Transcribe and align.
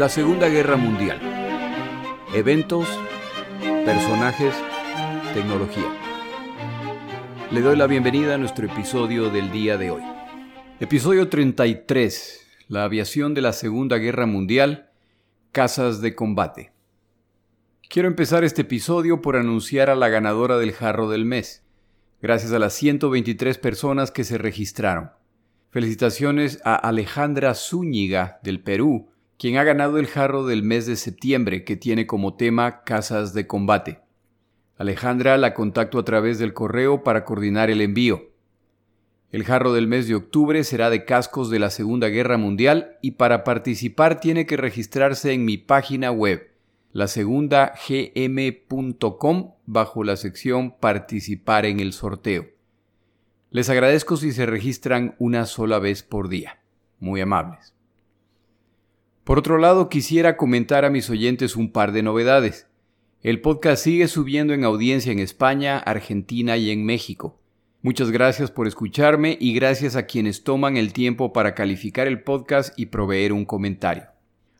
La 0.00 0.08
Segunda 0.08 0.48
Guerra 0.48 0.78
Mundial. 0.78 1.20
Eventos, 2.32 2.88
personajes, 3.84 4.54
tecnología. 5.34 5.94
Le 7.50 7.60
doy 7.60 7.76
la 7.76 7.86
bienvenida 7.86 8.36
a 8.36 8.38
nuestro 8.38 8.64
episodio 8.64 9.28
del 9.28 9.52
día 9.52 9.76
de 9.76 9.90
hoy. 9.90 10.02
Episodio 10.80 11.28
33. 11.28 12.46
La 12.68 12.84
aviación 12.84 13.34
de 13.34 13.42
la 13.42 13.52
Segunda 13.52 13.98
Guerra 13.98 14.24
Mundial. 14.24 14.88
Casas 15.52 16.00
de 16.00 16.14
combate. 16.14 16.72
Quiero 17.90 18.08
empezar 18.08 18.42
este 18.42 18.62
episodio 18.62 19.20
por 19.20 19.36
anunciar 19.36 19.90
a 19.90 19.96
la 19.96 20.08
ganadora 20.08 20.56
del 20.56 20.72
jarro 20.72 21.10
del 21.10 21.26
mes, 21.26 21.62
gracias 22.22 22.52
a 22.52 22.58
las 22.58 22.72
123 22.72 23.58
personas 23.58 24.10
que 24.10 24.24
se 24.24 24.38
registraron. 24.38 25.10
Felicitaciones 25.68 26.58
a 26.64 26.74
Alejandra 26.74 27.54
Zúñiga 27.54 28.40
del 28.42 28.62
Perú, 28.62 29.10
quien 29.40 29.56
ha 29.56 29.64
ganado 29.64 29.96
el 29.96 30.06
jarro 30.06 30.44
del 30.44 30.62
mes 30.62 30.84
de 30.84 30.96
septiembre 30.96 31.64
que 31.64 31.74
tiene 31.74 32.06
como 32.06 32.34
tema 32.34 32.84
Casas 32.84 33.32
de 33.32 33.46
Combate. 33.46 34.00
Alejandra 34.76 35.38
la 35.38 35.54
contacto 35.54 35.98
a 35.98 36.04
través 36.04 36.38
del 36.38 36.52
correo 36.52 37.02
para 37.02 37.24
coordinar 37.24 37.70
el 37.70 37.80
envío. 37.80 38.32
El 39.32 39.44
jarro 39.44 39.72
del 39.72 39.86
mes 39.86 40.06
de 40.06 40.14
octubre 40.14 40.62
será 40.62 40.90
de 40.90 41.06
cascos 41.06 41.48
de 41.48 41.58
la 41.58 41.70
Segunda 41.70 42.08
Guerra 42.08 42.36
Mundial 42.36 42.98
y 43.00 43.12
para 43.12 43.42
participar 43.42 44.20
tiene 44.20 44.44
que 44.44 44.58
registrarse 44.58 45.32
en 45.32 45.46
mi 45.46 45.56
página 45.56 46.10
web, 46.10 46.50
lasegundagm.com, 46.92 49.54
bajo 49.64 50.04
la 50.04 50.16
sección 50.16 50.74
Participar 50.78 51.64
en 51.64 51.80
el 51.80 51.94
sorteo. 51.94 52.44
Les 53.50 53.70
agradezco 53.70 54.18
si 54.18 54.32
se 54.32 54.44
registran 54.44 55.14
una 55.18 55.46
sola 55.46 55.78
vez 55.78 56.02
por 56.02 56.28
día. 56.28 56.58
Muy 56.98 57.22
amables. 57.22 57.72
Por 59.30 59.38
otro 59.38 59.58
lado, 59.58 59.88
quisiera 59.88 60.36
comentar 60.36 60.84
a 60.84 60.90
mis 60.90 61.08
oyentes 61.08 61.54
un 61.54 61.70
par 61.70 61.92
de 61.92 62.02
novedades. 62.02 62.66
El 63.22 63.40
podcast 63.40 63.84
sigue 63.84 64.08
subiendo 64.08 64.54
en 64.54 64.64
audiencia 64.64 65.12
en 65.12 65.20
España, 65.20 65.78
Argentina 65.78 66.56
y 66.56 66.70
en 66.72 66.84
México. 66.84 67.38
Muchas 67.80 68.10
gracias 68.10 68.50
por 68.50 68.66
escucharme 68.66 69.38
y 69.40 69.54
gracias 69.54 69.94
a 69.94 70.06
quienes 70.06 70.42
toman 70.42 70.76
el 70.76 70.92
tiempo 70.92 71.32
para 71.32 71.54
calificar 71.54 72.08
el 72.08 72.24
podcast 72.24 72.76
y 72.76 72.86
proveer 72.86 73.32
un 73.32 73.44
comentario. 73.44 74.06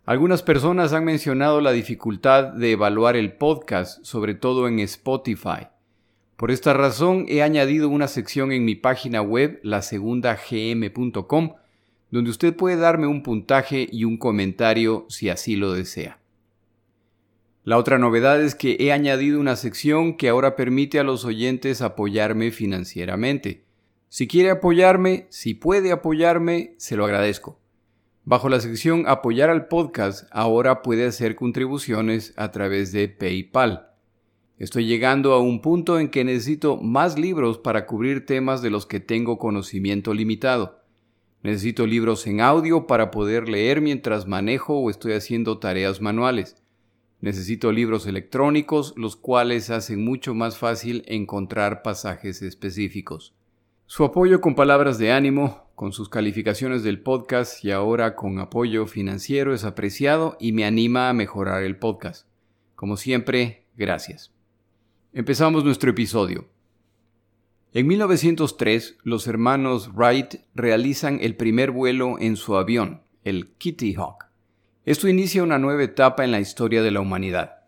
Algunas 0.05 0.45
personas 0.45 0.93
han 0.93 1.05
mencionado 1.05 1.61
la 1.61 1.73
dificultad 1.73 2.53
de 2.53 2.71
evaluar 2.71 3.17
el 3.17 3.33
podcast, 3.33 4.05
sobre 4.05 4.35
todo 4.35 4.69
en 4.69 4.79
Spotify. 4.79 5.67
Por 6.37 6.53
esta 6.53 6.75
razón 6.75 7.25
he 7.27 7.43
añadido 7.43 7.89
una 7.89 8.07
sección 8.07 8.53
en 8.53 8.65
mi 8.65 8.77
página 8.77 9.21
web, 9.21 9.59
lasegundagm.com, 9.65 11.55
donde 12.11 12.31
usted 12.31 12.55
puede 12.55 12.77
darme 12.77 13.07
un 13.07 13.23
puntaje 13.23 13.89
y 13.91 14.05
un 14.05 14.17
comentario 14.17 15.07
si 15.09 15.29
así 15.29 15.57
lo 15.57 15.73
desea. 15.73 16.19
La 17.63 17.77
otra 17.77 17.99
novedad 17.99 18.43
es 18.43 18.55
que 18.55 18.77
he 18.81 18.91
añadido 18.91 19.39
una 19.39 19.55
sección 19.55 20.17
que 20.17 20.29
ahora 20.29 20.57
permite 20.57 20.99
a 20.99 21.05
los 21.05 21.25
oyentes 21.25 21.83
apoyarme 21.83 22.51
financieramente. 22.51 23.65
Si 24.09 24.27
quiere 24.27 24.51
apoyarme, 24.51 25.27
si 25.29 25.55
puede 25.55 25.93
apoyarme, 25.93 26.75
se 26.79 26.97
lo 26.97 27.05
agradezco. 27.05 27.61
Bajo 28.25 28.49
la 28.49 28.61
sección 28.61 29.05
Apoyar 29.07 29.51
al 29.51 29.69
podcast, 29.69 30.29
ahora 30.31 30.83
puede 30.83 31.07
hacer 31.07 31.37
contribuciones 31.37 32.35
a 32.37 32.51
través 32.51 32.93
de 32.93 33.09
PayPal. 33.09 33.89
Estoy 34.59 34.87
llegando 34.87 35.33
a 35.33 35.41
un 35.41 35.63
punto 35.63 35.99
en 35.99 36.11
que 36.11 36.25
necesito 36.25 36.77
más 36.77 37.19
libros 37.19 37.59
para 37.59 37.87
cubrir 37.87 38.27
temas 38.27 38.63
de 38.63 38.71
los 38.71 38.85
que 38.85 39.01
tengo 39.01 39.39
conocimiento 39.39 40.13
limitado. 40.13 40.80
Necesito 41.43 41.87
libros 41.87 42.27
en 42.27 42.41
audio 42.41 42.87
para 42.87 43.11
poder 43.11 43.49
leer 43.49 43.81
mientras 43.81 44.27
manejo 44.27 44.79
o 44.79 44.91
estoy 44.91 45.15
haciendo 45.15 45.59
tareas 45.59 46.01
manuales. 46.01 46.57
Necesito 47.21 47.73
libros 47.73 48.07
electrónicos, 48.07 48.95
los 48.97 49.17
cuales 49.17 49.71
hacen 49.71 50.05
mucho 50.05 50.35
más 50.35 50.59
fácil 50.59 51.03
encontrar 51.07 51.83
pasajes 51.83 52.43
específicos. 52.43 53.35
Su 53.87 54.05
apoyo 54.05 54.41
con 54.41 54.55
palabras 54.55 54.99
de 54.99 55.13
ánimo, 55.13 55.71
con 55.75 55.93
sus 55.93 56.09
calificaciones 56.09 56.83
del 56.83 57.01
podcast 57.01 57.65
y 57.65 57.71
ahora 57.71 58.15
con 58.17 58.39
apoyo 58.39 58.87
financiero 58.87 59.55
es 59.55 59.65
apreciado 59.65 60.37
y 60.39 60.53
me 60.53 60.65
anima 60.65 61.09
a 61.09 61.15
mejorar 61.15 61.63
el 61.63 61.77
podcast. 61.77 62.27
Como 62.75 62.97
siempre, 62.97 63.67
gracias. 63.77 64.33
Empezamos 65.13 65.65
nuestro 65.65 65.91
episodio. 65.91 66.49
En 67.73 67.87
1903, 67.87 68.97
los 69.05 69.29
hermanos 69.29 69.93
Wright 69.95 70.41
realizan 70.57 71.21
el 71.23 71.37
primer 71.37 71.71
vuelo 71.71 72.19
en 72.19 72.35
su 72.35 72.57
avión, 72.57 73.03
el 73.23 73.53
Kitty 73.59 73.95
Hawk. 73.95 74.27
Esto 74.85 75.07
inicia 75.07 75.45
una 75.45 75.61
nueva 75.61 75.85
etapa 75.85 76.25
en 76.25 76.33
la 76.33 76.41
historia 76.41 76.83
de 76.83 76.91
la 76.91 76.99
humanidad. 76.99 77.59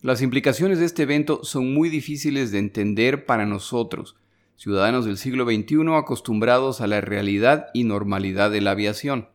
Las 0.00 0.22
implicaciones 0.22 0.78
de 0.78 0.86
este 0.86 1.02
evento 1.02 1.44
son 1.44 1.74
muy 1.74 1.90
difíciles 1.90 2.52
de 2.52 2.58
entender 2.58 3.26
para 3.26 3.44
nosotros, 3.44 4.16
ciudadanos 4.56 5.04
del 5.04 5.18
siglo 5.18 5.44
XXI 5.44 5.94
acostumbrados 5.94 6.80
a 6.80 6.86
la 6.86 7.02
realidad 7.02 7.66
y 7.74 7.84
normalidad 7.84 8.50
de 8.50 8.62
la 8.62 8.70
aviación. 8.70 9.28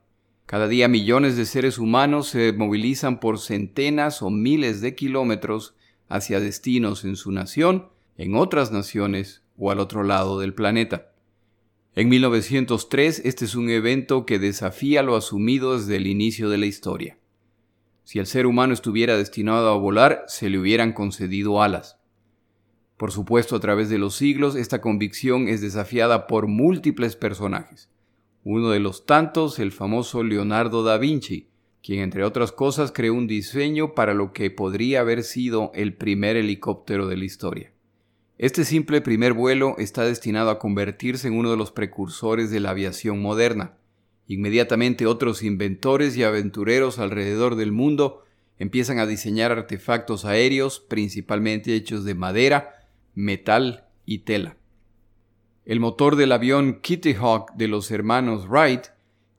Cada 0.48 0.68
día 0.68 0.88
millones 0.88 1.38
de 1.38 1.46
seres 1.46 1.78
humanos 1.78 2.30
se 2.30 2.52
movilizan 2.52 3.20
por 3.20 3.38
centenas 3.38 4.24
o 4.24 4.32
miles 4.32 4.82
de 4.82 4.96
kilómetros 4.96 5.76
hacia 6.08 6.40
destinos 6.40 7.06
en 7.06 7.16
su 7.16 7.32
nación, 7.32 7.90
en 8.18 8.34
otras 8.34 8.72
naciones 8.72 9.44
o 9.60 9.72
al 9.72 9.80
otro 9.80 10.04
lado 10.04 10.40
del 10.40 10.54
planeta. 10.54 11.12
En 11.94 12.10
1903 12.10 13.22
este 13.26 13.46
es 13.46 13.56
un 13.56 13.70
evento 13.70 14.26
que 14.26 14.40
desafía 14.40 15.04
lo 15.04 15.16
asumido 15.16 15.78
desde 15.78 15.98
el 15.98 16.08
inicio 16.08 16.50
de 16.50 16.58
la 16.58 16.66
historia. 16.66 17.18
Si 18.04 18.18
el 18.18 18.26
ser 18.26 18.48
humano 18.48 18.74
estuviera 18.74 19.18
destinado 19.18 19.70
a 19.70 19.78
volar, 19.78 20.24
se 20.28 20.50
le 20.50 20.58
hubieran 20.58 20.94
concedido 20.94 21.62
alas. 21.62 22.00
Por 22.98 23.12
supuesto, 23.12 23.56
a 23.56 23.60
través 23.60 23.90
de 23.90 23.98
los 23.98 24.16
siglos, 24.16 24.56
esta 24.56 24.82
convicción 24.82 25.48
es 25.48 25.62
desafiada 25.62 26.26
por 26.26 26.48
múltiples 26.48 27.16
personajes. 27.16 27.90
Uno 28.44 28.72
de 28.72 28.80
los 28.80 29.06
tantos, 29.06 29.60
el 29.60 29.72
famoso 29.72 30.24
Leonardo 30.24 30.84
da 30.84 30.98
Vinci, 30.98 31.50
quien 31.84 32.00
entre 32.00 32.24
otras 32.24 32.52
cosas 32.52 32.92
creó 32.92 33.14
un 33.14 33.28
diseño 33.28 33.94
para 33.94 34.14
lo 34.14 34.34
que 34.34 34.50
podría 34.52 35.02
haber 35.02 35.24
sido 35.24 35.72
el 35.76 35.96
primer 35.96 36.36
helicóptero 36.36 37.08
de 37.08 37.18
la 37.18 37.26
historia. 37.26 37.74
Este 38.40 38.64
simple 38.64 39.02
primer 39.02 39.34
vuelo 39.34 39.76
está 39.80 40.06
destinado 40.06 40.50
a 40.50 40.60
convertirse 40.60 41.28
en 41.28 41.38
uno 41.38 41.52
de 41.52 41.58
los 41.58 41.74
precursores 41.74 42.50
de 42.50 42.62
la 42.62 42.70
aviación 42.70 43.22
moderna. 43.22 43.74
Inmediatamente 44.28 45.06
otros 45.08 45.44
inventores 45.44 46.16
y 46.16 46.24
aventureros 46.24 47.00
alrededor 47.00 47.58
del 47.58 47.74
mundo 47.74 48.24
empiezan 48.58 48.98
a 48.98 49.06
diseñar 49.06 49.52
artefactos 49.52 50.24
aéreos, 50.24 50.80
principalmente 50.80 51.76
hechos 51.76 52.06
de 52.06 52.16
madera, 52.16 52.88
metal 53.14 53.88
y 54.06 54.20
tela. 54.20 54.56
El 55.66 55.82
motor 55.82 56.16
del 56.16 56.32
avión 56.32 56.80
Kitty 56.80 57.16
Hawk 57.16 57.56
de 57.56 57.68
los 57.68 57.92
hermanos 57.92 58.48
Wright 58.48 58.86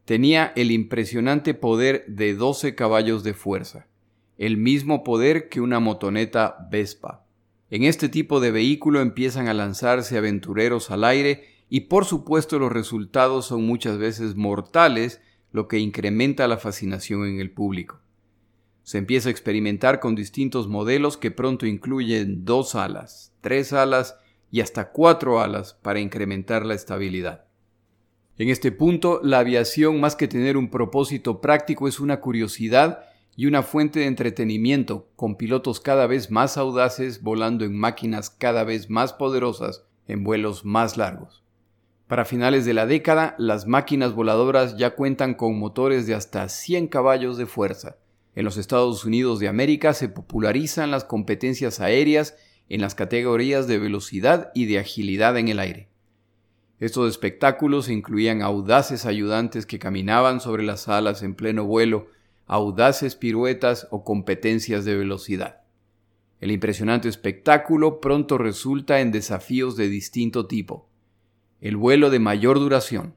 tenía 0.05 0.53
el 0.57 0.71
impresionante 0.71 1.55
poder 1.55 2.05
de 2.07 2.35
12 2.35 2.75
caballos 2.75 3.25
de 3.25 3.33
fuerza, 3.33 3.87
el 4.37 4.59
mismo 4.59 5.05
poder 5.05 5.49
que 5.49 5.63
una 5.63 5.81
motoneta 5.81 6.69
Vespa. 6.71 7.25
En 7.71 7.85
este 7.85 8.09
tipo 8.09 8.41
de 8.41 8.51
vehículo 8.51 9.01
empiezan 9.01 9.47
a 9.47 9.55
lanzarse 9.55 10.19
aventureros 10.19 10.91
al 10.91 11.05
aire 11.05 11.45
y 11.69 11.83
por 11.83 12.05
supuesto 12.05 12.59
los 12.59 12.73
resultados 12.73 13.47
son 13.47 13.65
muchas 13.65 13.97
veces 13.97 14.35
mortales, 14.35 15.21
lo 15.53 15.69
que 15.69 15.79
incrementa 15.79 16.49
la 16.49 16.59
fascinación 16.59 17.27
en 17.27 17.39
el 17.39 17.53
público. 17.53 18.01
Se 18.83 18.99
empieza 18.99 19.29
a 19.29 19.33
experimentar 19.33 20.01
con 20.01 20.17
distintos 20.17 20.67
modelos 20.67 21.17
que 21.17 21.31
pronto 21.31 21.65
incluyen 21.65 22.45
dos 22.45 22.75
alas, 22.75 23.33
tres 23.41 23.73
alas 23.73 24.17
y 24.51 24.63
hasta 24.63 24.91
cuatro 24.91 25.41
alas 25.41 25.75
para 25.75 26.01
incrementar 26.01 26.67
la 26.67 26.75
estabilidad. 26.75 27.45
En 28.37 28.49
este 28.49 28.73
punto, 28.73 29.21
la 29.23 29.39
aviación 29.39 30.01
más 30.01 30.17
que 30.17 30.27
tener 30.27 30.57
un 30.57 30.71
propósito 30.71 31.41
práctico 31.41 31.87
es 31.87 32.01
una 32.01 32.21
curiosidad 32.21 33.05
y 33.37 33.47
una 33.47 33.63
fuente 33.63 34.01
de 34.01 34.07
entretenimiento, 34.07 35.09
con 35.17 35.37
pilotos 35.37 35.81
cada 35.81 36.07
vez 36.07 36.31
más 36.31 36.57
audaces 36.57 37.23
volando 37.23 37.65
en 37.65 37.77
máquinas 37.77 38.31
cada 38.31 38.65
vez 38.65 38.91
más 38.91 39.13
poderosas 39.13 39.85
en 40.07 40.25
vuelos 40.25 40.65
más 40.65 40.97
largos. 40.97 41.43
Para 42.07 42.25
finales 42.25 42.65
de 42.65 42.75
la 42.75 42.87
década, 42.87 43.37
las 43.39 43.67
máquinas 43.67 44.15
voladoras 44.15 44.77
ya 44.77 44.97
cuentan 44.97 45.35
con 45.35 45.59
motores 45.59 46.07
de 46.07 46.15
hasta 46.15 46.49
100 46.49 46.89
caballos 46.89 47.39
de 47.39 47.47
fuerza. 47.47 47.99
En 48.35 48.45
los 48.45 48.57
Estados 48.57 49.05
Unidos 49.05 49.39
de 49.39 49.47
América 49.47 49.95
se 49.95 50.09
popularizan 50.09 50.91
las 50.91 51.05
competencias 51.05 51.79
aéreas 51.79 52.37
en 52.69 52.81
las 52.81 52.95
categorías 52.95 53.69
de 53.69 53.79
velocidad 53.79 54.51
y 54.55 54.67
de 54.67 54.79
agilidad 54.79 55.39
en 55.39 55.49
el 55.49 55.61
aire. 55.61 55.89
Estos 56.81 57.11
espectáculos 57.11 57.89
incluían 57.89 58.43
audaces 58.43 59.07
ayudantes 59.07 59.67
que 59.67 59.79
caminaban 59.79 60.41
sobre 60.41 60.63
las 60.63 60.89
alas 60.89 61.23
en 61.23 61.35
pleno 61.35 61.65
vuelo 61.65 62.09
audaces 62.51 63.15
piruetas 63.15 63.87
o 63.93 64.03
competencias 64.03 64.85
de 64.85 64.97
velocidad. 64.97 65.61
El 66.41 66.51
impresionante 66.51 67.09
espectáculo 67.09 68.01
pronto 68.01 68.39
resulta 68.39 69.01
en 69.01 69.13
desafíos 69.13 69.77
de 69.77 69.89
distinto 69.89 70.47
tipo. 70.47 70.89
El 71.61 71.77
vuelo 71.77 72.11
de 72.11 72.19
mayor 72.19 72.59
duración, 72.59 73.15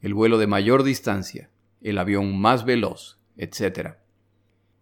el 0.00 0.14
vuelo 0.14 0.36
de 0.36 0.48
mayor 0.48 0.82
distancia, 0.82 1.48
el 1.80 1.96
avión 1.96 2.36
más 2.40 2.64
veloz, 2.64 3.20
etc. 3.36 3.98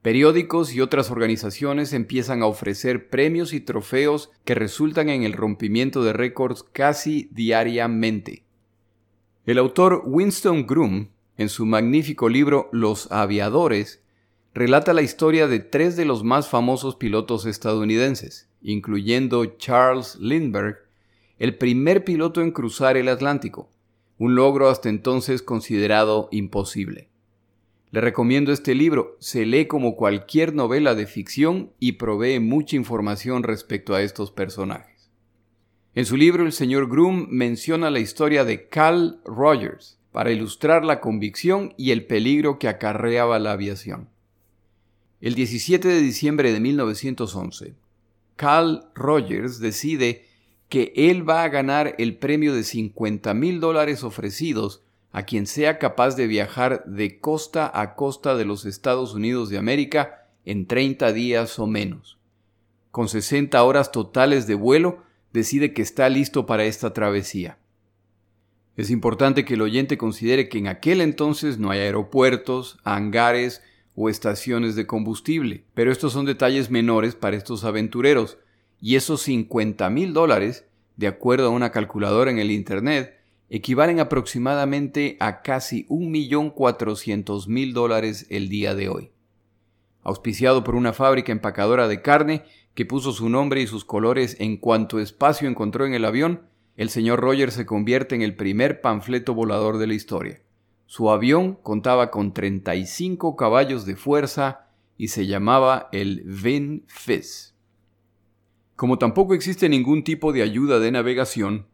Periódicos 0.00 0.72
y 0.72 0.80
otras 0.80 1.10
organizaciones 1.10 1.92
empiezan 1.92 2.42
a 2.42 2.46
ofrecer 2.46 3.10
premios 3.10 3.52
y 3.52 3.60
trofeos 3.60 4.30
que 4.46 4.54
resultan 4.54 5.10
en 5.10 5.24
el 5.24 5.34
rompimiento 5.34 6.02
de 6.02 6.14
récords 6.14 6.62
casi 6.62 7.28
diariamente. 7.32 8.44
El 9.44 9.58
autor 9.58 10.04
Winston 10.06 10.66
Groom, 10.66 11.08
en 11.40 11.48
su 11.48 11.64
magnífico 11.64 12.28
libro 12.28 12.68
Los 12.70 13.10
aviadores, 13.10 14.04
relata 14.52 14.92
la 14.92 15.00
historia 15.00 15.48
de 15.48 15.58
tres 15.58 15.96
de 15.96 16.04
los 16.04 16.22
más 16.22 16.50
famosos 16.50 16.96
pilotos 16.96 17.46
estadounidenses, 17.46 18.50
incluyendo 18.60 19.46
Charles 19.56 20.16
Lindbergh, 20.20 20.76
el 21.38 21.56
primer 21.56 22.04
piloto 22.04 22.42
en 22.42 22.50
cruzar 22.50 22.98
el 22.98 23.08
Atlántico, 23.08 23.70
un 24.18 24.34
logro 24.34 24.68
hasta 24.68 24.90
entonces 24.90 25.40
considerado 25.40 26.28
imposible. 26.30 27.08
Le 27.90 28.02
recomiendo 28.02 28.52
este 28.52 28.74
libro, 28.74 29.16
se 29.18 29.46
lee 29.46 29.64
como 29.64 29.96
cualquier 29.96 30.52
novela 30.52 30.94
de 30.94 31.06
ficción 31.06 31.72
y 31.80 31.92
provee 31.92 32.38
mucha 32.38 32.76
información 32.76 33.44
respecto 33.44 33.94
a 33.94 34.02
estos 34.02 34.30
personajes. 34.30 35.10
En 35.94 36.04
su 36.04 36.18
libro 36.18 36.44
el 36.44 36.52
señor 36.52 36.86
Groom 36.86 37.28
menciona 37.30 37.88
la 37.88 37.98
historia 37.98 38.44
de 38.44 38.68
Carl 38.68 39.22
Rogers 39.24 39.99
para 40.12 40.32
ilustrar 40.32 40.84
la 40.84 41.00
convicción 41.00 41.74
y 41.76 41.92
el 41.92 42.06
peligro 42.06 42.58
que 42.58 42.68
acarreaba 42.68 43.38
la 43.38 43.52
aviación. 43.52 44.08
El 45.20 45.34
17 45.34 45.86
de 45.86 46.00
diciembre 46.00 46.52
de 46.52 46.60
1911, 46.60 47.74
Carl 48.36 48.86
Rogers 48.94 49.60
decide 49.60 50.24
que 50.68 50.92
él 50.96 51.28
va 51.28 51.42
a 51.42 51.48
ganar 51.48 51.94
el 51.98 52.16
premio 52.16 52.54
de 52.54 52.64
50 52.64 53.34
mil 53.34 53.60
dólares 53.60 54.02
ofrecidos 54.02 54.82
a 55.12 55.24
quien 55.24 55.46
sea 55.46 55.78
capaz 55.78 56.16
de 56.16 56.26
viajar 56.26 56.84
de 56.86 57.18
costa 57.18 57.70
a 57.74 57.94
costa 57.96 58.36
de 58.36 58.44
los 58.44 58.64
Estados 58.64 59.14
Unidos 59.14 59.50
de 59.50 59.58
América 59.58 60.28
en 60.44 60.66
30 60.66 61.12
días 61.12 61.58
o 61.58 61.66
menos. 61.66 62.18
Con 62.90 63.08
60 63.08 63.62
horas 63.62 63.92
totales 63.92 64.46
de 64.46 64.54
vuelo, 64.54 65.02
decide 65.32 65.72
que 65.72 65.82
está 65.82 66.08
listo 66.08 66.46
para 66.46 66.64
esta 66.64 66.92
travesía. 66.92 67.58
Es 68.80 68.88
importante 68.88 69.44
que 69.44 69.52
el 69.52 69.60
oyente 69.60 69.98
considere 69.98 70.48
que 70.48 70.56
en 70.56 70.66
aquel 70.66 71.02
entonces 71.02 71.58
no 71.58 71.70
hay 71.70 71.80
aeropuertos, 71.80 72.78
hangares 72.82 73.60
o 73.94 74.08
estaciones 74.08 74.74
de 74.74 74.86
combustible, 74.86 75.64
pero 75.74 75.92
estos 75.92 76.14
son 76.14 76.24
detalles 76.24 76.70
menores 76.70 77.14
para 77.14 77.36
estos 77.36 77.64
aventureros, 77.64 78.38
y 78.80 78.96
esos 78.96 79.20
50 79.20 79.90
mil 79.90 80.14
dólares, 80.14 80.64
de 80.96 81.08
acuerdo 81.08 81.48
a 81.48 81.50
una 81.50 81.72
calculadora 81.72 82.30
en 82.30 82.38
el 82.38 82.50
Internet, 82.50 83.18
equivalen 83.50 84.00
aproximadamente 84.00 85.18
a 85.20 85.42
casi 85.42 85.86
1.400.000 85.88 87.72
dólares 87.74 88.26
el 88.30 88.48
día 88.48 88.74
de 88.74 88.88
hoy. 88.88 89.10
Auspiciado 90.02 90.64
por 90.64 90.74
una 90.74 90.94
fábrica 90.94 91.32
empacadora 91.32 91.86
de 91.86 92.00
carne 92.00 92.44
que 92.72 92.86
puso 92.86 93.12
su 93.12 93.28
nombre 93.28 93.60
y 93.60 93.66
sus 93.66 93.84
colores 93.84 94.38
en 94.40 94.56
cuanto 94.56 95.00
espacio 95.00 95.50
encontró 95.50 95.84
en 95.84 95.92
el 95.92 96.06
avión, 96.06 96.48
el 96.80 96.88
señor 96.88 97.20
Rogers 97.20 97.52
se 97.52 97.66
convierte 97.66 98.14
en 98.14 98.22
el 98.22 98.34
primer 98.34 98.80
panfleto 98.80 99.34
volador 99.34 99.76
de 99.76 99.86
la 99.86 99.92
historia. 99.92 100.40
Su 100.86 101.10
avión 101.10 101.58
contaba 101.62 102.10
con 102.10 102.32
35 102.32 103.36
caballos 103.36 103.84
de 103.84 103.96
fuerza 103.96 104.70
y 104.96 105.08
se 105.08 105.26
llamaba 105.26 105.90
el 105.92 106.22
Vin 106.24 106.84
Fizz. 106.86 107.52
Como 108.76 108.96
tampoco 108.96 109.34
existe 109.34 109.68
ningún 109.68 110.04
tipo 110.04 110.32
de 110.32 110.40
ayuda 110.40 110.78
de 110.78 110.90
navegación, 110.90 111.66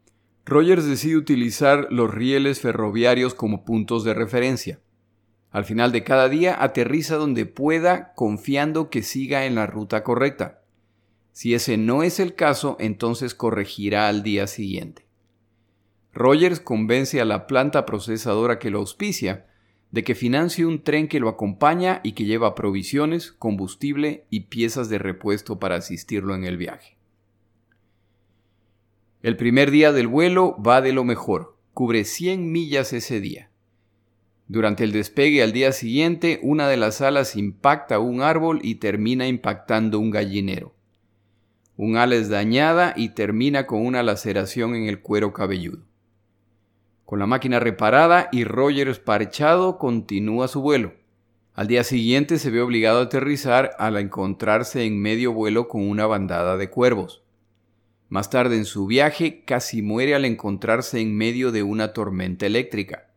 Rogers 0.45 0.87
decide 0.87 1.17
utilizar 1.17 1.87
los 1.91 2.13
rieles 2.13 2.59
ferroviarios 2.59 3.33
como 3.33 3.65
puntos 3.65 4.03
de 4.03 4.13
referencia. 4.13 4.81
Al 5.53 5.65
final 5.65 5.93
de 5.93 6.03
cada 6.03 6.29
día 6.29 6.61
aterriza 6.61 7.15
donde 7.15 7.47
pueda 7.47 8.13
confiando 8.15 8.91
que 8.91 9.05
siga 9.05 9.47
en 9.47 9.55
la 9.55 9.69
ruta 9.69 10.03
correcta. 10.03 10.63
Si 11.37 11.53
ese 11.53 11.77
no 11.77 12.03
es 12.03 12.19
el 12.19 12.35
caso, 12.35 12.79
entonces 12.81 13.35
corregirá 13.35 14.09
al 14.09 14.23
día 14.23 14.47
siguiente. 14.47 15.05
Rogers 16.15 16.61
convence 16.61 17.21
a 17.21 17.27
la 17.27 17.47
planta 17.47 17.85
procesadora 17.85 18.59
que 18.59 18.71
lo 18.71 18.79
auspicia 18.79 19.45
de 19.91 20.03
que 20.03 20.15
financie 20.15 20.65
un 20.65 20.83
tren 20.83 21.09
que 21.09 21.21
lo 21.21 21.29
acompaña 21.29 22.01
y 22.03 22.13
que 22.13 22.25
lleva 22.25 22.55
provisiones, 22.55 23.33
combustible 23.33 24.25
y 24.31 24.45
piezas 24.45 24.89
de 24.89 24.97
repuesto 24.97 25.59
para 25.59 25.77
asistirlo 25.77 26.35
en 26.35 26.45
el 26.45 26.57
viaje. 26.57 26.97
El 29.23 29.37
primer 29.37 29.71
día 29.71 29.93
del 29.93 30.07
vuelo 30.07 30.57
va 30.67 30.81
de 30.81 30.95
lo 30.95 31.05
mejor, 31.05 31.59
cubre 31.75 32.05
100 32.05 32.51
millas 32.51 32.95
ese 32.95 33.21
día. 33.21 33.51
Durante 34.49 34.85
el 34.85 34.93
despegue 34.93 35.43
al 35.43 35.53
día 35.53 35.73
siguiente, 35.73 36.41
una 36.43 36.67
de 36.67 36.79
las 36.79 37.03
alas 37.03 37.37
impacta 37.37 37.99
un 37.99 38.23
árbol 38.23 38.61
y 38.63 38.77
termina 38.77 39.29
impactando 39.29 39.99
un 39.99 40.11
gallinero. 40.11 40.76
Un 41.77 41.97
ala 41.97 42.15
es 42.15 42.29
dañada 42.29 42.95
y 42.97 43.11
termina 43.11 43.67
con 43.67 43.85
una 43.85 44.03
laceración 44.03 44.75
en 44.75 44.85
el 44.85 45.01
cuero 45.01 45.33
cabelludo. 45.33 45.85
Con 47.05 47.19
la 47.19 47.27
máquina 47.27 47.61
reparada 47.61 48.29
y 48.33 48.45
Rogers 48.45 48.99
parchado, 48.99 49.79
continúa 49.79 50.49
su 50.49 50.63
vuelo. 50.63 50.95
Al 51.53 51.69
día 51.69 51.85
siguiente 51.85 52.39
se 52.39 52.51
ve 52.51 52.61
obligado 52.61 53.01
a 53.01 53.05
aterrizar 53.05 53.73
al 53.79 53.97
encontrarse 53.97 54.85
en 54.85 55.01
medio 55.01 55.33
vuelo 55.33 55.69
con 55.69 55.89
una 55.89 56.07
bandada 56.07 56.57
de 56.57 56.69
cuervos. 56.69 57.23
Más 58.09 58.31
tarde 58.31 58.57
en 58.57 58.65
su 58.65 58.87
viaje 58.87 59.45
casi 59.45 59.83
muere 59.83 60.15
al 60.15 60.25
encontrarse 60.25 61.01
en 61.01 61.17
medio 61.17 61.53
de 61.53 61.63
una 61.63 61.93
tormenta 61.93 62.47
eléctrica. 62.47 63.11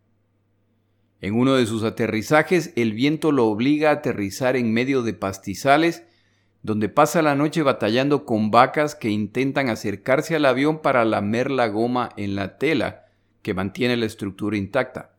En 1.22 1.36
uno 1.36 1.56
de 1.56 1.66
sus 1.66 1.84
aterrizajes 1.84 2.74
el 2.76 2.94
viento 2.94 3.32
lo 3.32 3.48
obliga 3.48 3.90
a 3.90 3.94
aterrizar 3.94 4.56
en 4.56 4.74
medio 4.74 5.02
de 5.04 5.14
pastizales, 5.14 6.04
donde 6.62 6.90
pasa 6.90 7.22
la 7.22 7.36
noche 7.36 7.64
batallando 7.64 8.26
con 8.26 8.52
vacas 8.52 8.96
que 8.96 9.10
intentan 9.10 9.70
acercarse 9.70 10.36
al 10.36 10.46
avión 10.46 10.82
para 10.82 11.06
lamer 11.06 11.52
la 11.52 11.68
goma 11.68 12.10
en 12.18 12.36
la 12.36 12.58
tela 12.58 13.06
que 13.42 13.54
mantiene 13.54 13.96
la 13.96 14.06
estructura 14.06 14.58
intacta. 14.58 15.14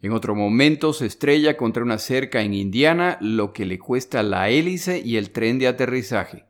En 0.00 0.12
otro 0.12 0.34
momento 0.34 0.92
se 0.92 1.06
estrella 1.06 1.56
contra 1.56 1.82
una 1.82 1.98
cerca 1.98 2.42
en 2.42 2.54
Indiana, 2.54 3.18
lo 3.20 3.52
que 3.52 3.64
le 3.66 3.78
cuesta 3.78 4.22
la 4.24 4.48
hélice 4.50 5.00
y 5.04 5.16
el 5.16 5.30
tren 5.30 5.58
de 5.60 5.68
aterrizaje. 5.68 6.44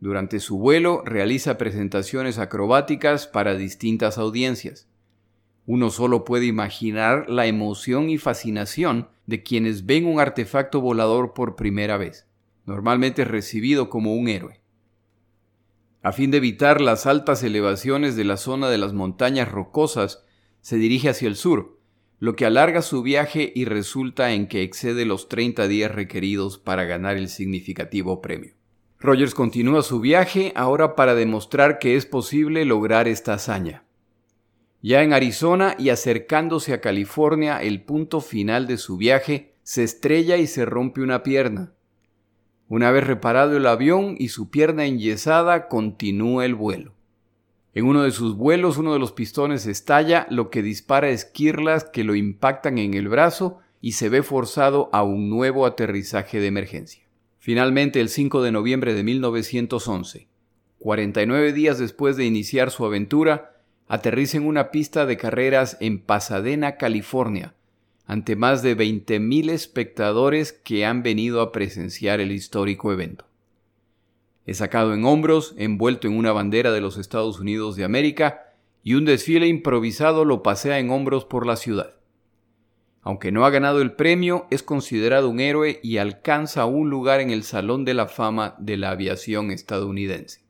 Durante 0.00 0.40
su 0.40 0.58
vuelo 0.58 1.02
realiza 1.04 1.58
presentaciones 1.58 2.38
acrobáticas 2.38 3.26
para 3.28 3.54
distintas 3.54 4.18
audiencias. 4.18 4.89
Uno 5.72 5.90
solo 5.90 6.24
puede 6.24 6.46
imaginar 6.46 7.30
la 7.30 7.46
emoción 7.46 8.10
y 8.10 8.18
fascinación 8.18 9.08
de 9.26 9.44
quienes 9.44 9.86
ven 9.86 10.04
un 10.04 10.18
artefacto 10.18 10.80
volador 10.80 11.32
por 11.32 11.54
primera 11.54 11.96
vez, 11.96 12.26
normalmente 12.66 13.24
recibido 13.24 13.88
como 13.88 14.16
un 14.16 14.26
héroe. 14.26 14.62
A 16.02 16.10
fin 16.10 16.32
de 16.32 16.38
evitar 16.38 16.80
las 16.80 17.06
altas 17.06 17.44
elevaciones 17.44 18.16
de 18.16 18.24
la 18.24 18.36
zona 18.36 18.68
de 18.68 18.78
las 18.78 18.94
montañas 18.94 19.48
rocosas, 19.48 20.24
se 20.60 20.74
dirige 20.74 21.08
hacia 21.08 21.28
el 21.28 21.36
sur, 21.36 21.78
lo 22.18 22.34
que 22.34 22.46
alarga 22.46 22.82
su 22.82 23.02
viaje 23.02 23.52
y 23.54 23.64
resulta 23.64 24.32
en 24.32 24.48
que 24.48 24.64
excede 24.64 25.04
los 25.04 25.28
30 25.28 25.68
días 25.68 25.94
requeridos 25.94 26.58
para 26.58 26.82
ganar 26.82 27.16
el 27.16 27.28
significativo 27.28 28.20
premio. 28.20 28.54
Rogers 28.98 29.36
continúa 29.36 29.82
su 29.82 30.00
viaje 30.00 30.52
ahora 30.56 30.96
para 30.96 31.14
demostrar 31.14 31.78
que 31.78 31.94
es 31.94 32.06
posible 32.06 32.64
lograr 32.64 33.06
esta 33.06 33.34
hazaña. 33.34 33.84
Ya 34.82 35.02
en 35.02 35.12
Arizona 35.12 35.76
y 35.78 35.90
acercándose 35.90 36.72
a 36.72 36.80
California, 36.80 37.60
el 37.62 37.82
punto 37.82 38.20
final 38.20 38.66
de 38.66 38.78
su 38.78 38.96
viaje, 38.96 39.54
se 39.62 39.82
estrella 39.82 40.38
y 40.38 40.46
se 40.46 40.64
rompe 40.64 41.02
una 41.02 41.22
pierna. 41.22 41.72
Una 42.68 42.90
vez 42.90 43.06
reparado 43.06 43.56
el 43.56 43.66
avión 43.66 44.14
y 44.18 44.28
su 44.28 44.48
pierna 44.48 44.86
enyesada, 44.86 45.68
continúa 45.68 46.46
el 46.46 46.54
vuelo. 46.54 46.94
En 47.74 47.84
uno 47.84 48.02
de 48.02 48.10
sus 48.10 48.36
vuelos, 48.36 48.78
uno 48.78 48.94
de 48.94 48.98
los 48.98 49.12
pistones 49.12 49.66
estalla, 49.66 50.26
lo 50.30 50.50
que 50.50 50.62
dispara 50.62 51.10
esquirlas 51.10 51.84
que 51.84 52.02
lo 52.02 52.14
impactan 52.14 52.78
en 52.78 52.94
el 52.94 53.08
brazo 53.08 53.58
y 53.80 53.92
se 53.92 54.08
ve 54.08 54.22
forzado 54.22 54.88
a 54.92 55.02
un 55.02 55.28
nuevo 55.28 55.66
aterrizaje 55.66 56.40
de 56.40 56.46
emergencia. 56.46 57.04
Finalmente, 57.38 58.00
el 58.00 58.08
5 58.08 58.42
de 58.42 58.52
noviembre 58.52 58.94
de 58.94 59.04
1911, 59.04 60.28
49 60.78 61.52
días 61.52 61.78
después 61.78 62.16
de 62.16 62.24
iniciar 62.24 62.70
su 62.70 62.84
aventura, 62.84 63.49
aterriza 63.90 64.36
en 64.36 64.46
una 64.46 64.70
pista 64.70 65.04
de 65.04 65.16
carreras 65.16 65.76
en 65.80 65.98
Pasadena, 65.98 66.76
California, 66.76 67.54
ante 68.06 68.36
más 68.36 68.62
de 68.62 68.76
20.000 68.76 69.50
espectadores 69.50 70.52
que 70.52 70.86
han 70.86 71.02
venido 71.02 71.40
a 71.40 71.50
presenciar 71.50 72.20
el 72.20 72.30
histórico 72.30 72.92
evento. 72.92 73.24
Es 74.46 74.58
sacado 74.58 74.94
en 74.94 75.04
hombros, 75.04 75.56
envuelto 75.58 76.06
en 76.06 76.16
una 76.16 76.30
bandera 76.30 76.70
de 76.70 76.80
los 76.80 76.98
Estados 76.98 77.40
Unidos 77.40 77.74
de 77.74 77.82
América, 77.82 78.54
y 78.84 78.94
un 78.94 79.06
desfile 79.06 79.48
improvisado 79.48 80.24
lo 80.24 80.44
pasea 80.44 80.78
en 80.78 80.90
hombros 80.90 81.24
por 81.24 81.44
la 81.44 81.56
ciudad. 81.56 81.96
Aunque 83.02 83.32
no 83.32 83.44
ha 83.44 83.50
ganado 83.50 83.82
el 83.82 83.94
premio, 83.94 84.46
es 84.52 84.62
considerado 84.62 85.28
un 85.28 85.40
héroe 85.40 85.80
y 85.82 85.96
alcanza 85.96 86.64
un 86.64 86.90
lugar 86.90 87.18
en 87.18 87.30
el 87.30 87.42
Salón 87.42 87.84
de 87.84 87.94
la 87.94 88.06
Fama 88.06 88.54
de 88.60 88.76
la 88.76 88.90
Aviación 88.90 89.50
estadounidense. 89.50 90.48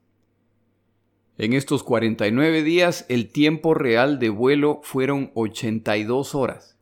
En 1.42 1.54
estos 1.54 1.82
49 1.84 2.62
días, 2.62 3.06
el 3.08 3.30
tiempo 3.30 3.72
real 3.72 4.18
de 4.18 4.28
vuelo 4.28 4.80
fueron 4.82 5.30
82 5.32 6.34
horas. 6.34 6.76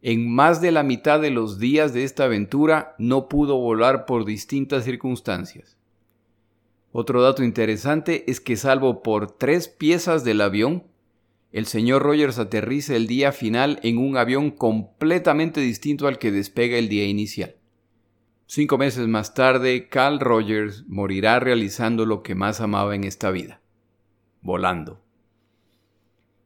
en 0.00 0.32
más 0.32 0.60
de 0.60 0.70
la 0.70 0.84
mitad 0.84 1.20
de 1.20 1.30
los 1.30 1.58
días 1.58 1.92
de 1.92 2.04
esta 2.04 2.26
aventura 2.26 2.94
no 2.98 3.28
pudo 3.28 3.56
volar 3.56 4.06
por 4.06 4.24
distintas 4.24 4.84
circunstancias. 4.84 5.76
Otro 6.92 7.20
dato 7.20 7.42
interesante 7.42 8.30
es 8.30 8.40
que 8.40 8.54
salvo 8.54 9.02
por 9.02 9.32
tres 9.32 9.66
piezas 9.66 10.22
del 10.22 10.40
avión, 10.40 10.84
el 11.50 11.66
señor 11.66 12.02
Rogers 12.02 12.38
aterriza 12.38 12.94
el 12.94 13.08
día 13.08 13.32
final 13.32 13.80
en 13.82 13.98
un 13.98 14.16
avión 14.16 14.52
completamente 14.52 15.60
distinto 15.60 16.06
al 16.06 16.20
que 16.20 16.30
despega 16.30 16.78
el 16.78 16.88
día 16.88 17.06
inicial. 17.06 17.56
Cinco 18.46 18.76
meses 18.78 19.08
más 19.08 19.34
tarde, 19.34 19.88
Carl 19.88 20.20
Rogers 20.20 20.84
morirá 20.86 21.40
realizando 21.40 22.04
lo 22.04 22.22
que 22.22 22.36
más 22.36 22.60
amaba 22.60 22.94
en 22.94 23.02
esta 23.02 23.30
vida, 23.30 23.62
volando. 24.44 25.02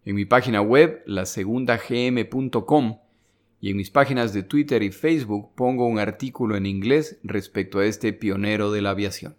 En 0.04 0.14
mi 0.14 0.24
página 0.24 0.62
web, 0.62 1.02
lasegundagm.com, 1.04 3.00
y 3.60 3.70
en 3.70 3.76
mis 3.76 3.90
páginas 3.90 4.32
de 4.32 4.44
Twitter 4.44 4.82
y 4.82 4.90
Facebook 4.90 5.50
pongo 5.54 5.86
un 5.86 5.98
artículo 5.98 6.56
en 6.56 6.64
inglés 6.64 7.18
respecto 7.24 7.80
a 7.80 7.84
este 7.84 8.14
pionero 8.14 8.72
de 8.72 8.80
la 8.80 8.90
aviación. 8.90 9.36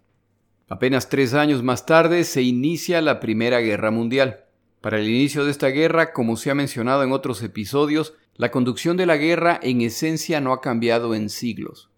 Apenas 0.68 1.08
tres 1.08 1.34
años 1.34 1.62
más 1.64 1.86
tarde 1.86 2.22
se 2.24 2.42
inicia 2.42 3.00
la 3.00 3.18
Primera 3.18 3.60
Guerra 3.60 3.90
Mundial. 3.90 4.44
Para 4.80 5.00
el 5.00 5.08
inicio 5.08 5.44
de 5.44 5.50
esta 5.50 5.68
guerra, 5.68 6.12
como 6.12 6.36
se 6.36 6.50
ha 6.50 6.54
mencionado 6.54 7.02
en 7.02 7.12
otros 7.12 7.42
episodios, 7.42 8.14
la 8.36 8.50
conducción 8.50 8.96
de 8.96 9.06
la 9.06 9.16
guerra 9.16 9.58
en 9.62 9.80
esencia 9.80 10.40
no 10.40 10.52
ha 10.52 10.60
cambiado 10.60 11.14
en 11.14 11.30
siglos. 11.30 11.90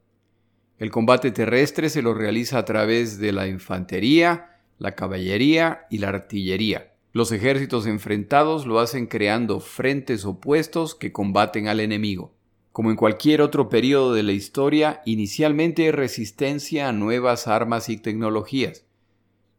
El 0.78 0.90
combate 0.90 1.32
terrestre 1.32 1.90
se 1.90 2.02
lo 2.02 2.14
realiza 2.14 2.58
a 2.58 2.64
través 2.64 3.18
de 3.18 3.32
la 3.32 3.46
infantería, 3.46 4.51
la 4.78 4.94
caballería 4.94 5.86
y 5.90 5.98
la 5.98 6.08
artillería. 6.08 6.92
Los 7.12 7.30
ejércitos 7.30 7.86
enfrentados 7.86 8.66
lo 8.66 8.80
hacen 8.80 9.06
creando 9.06 9.60
frentes 9.60 10.24
opuestos 10.24 10.94
que 10.94 11.12
combaten 11.12 11.68
al 11.68 11.80
enemigo. 11.80 12.34
Como 12.72 12.90
en 12.90 12.96
cualquier 12.96 13.42
otro 13.42 13.68
periodo 13.68 14.14
de 14.14 14.22
la 14.22 14.32
historia, 14.32 15.02
inicialmente 15.04 15.84
hay 15.84 15.90
resistencia 15.90 16.88
a 16.88 16.92
nuevas 16.92 17.46
armas 17.46 17.90
y 17.90 17.98
tecnologías, 17.98 18.86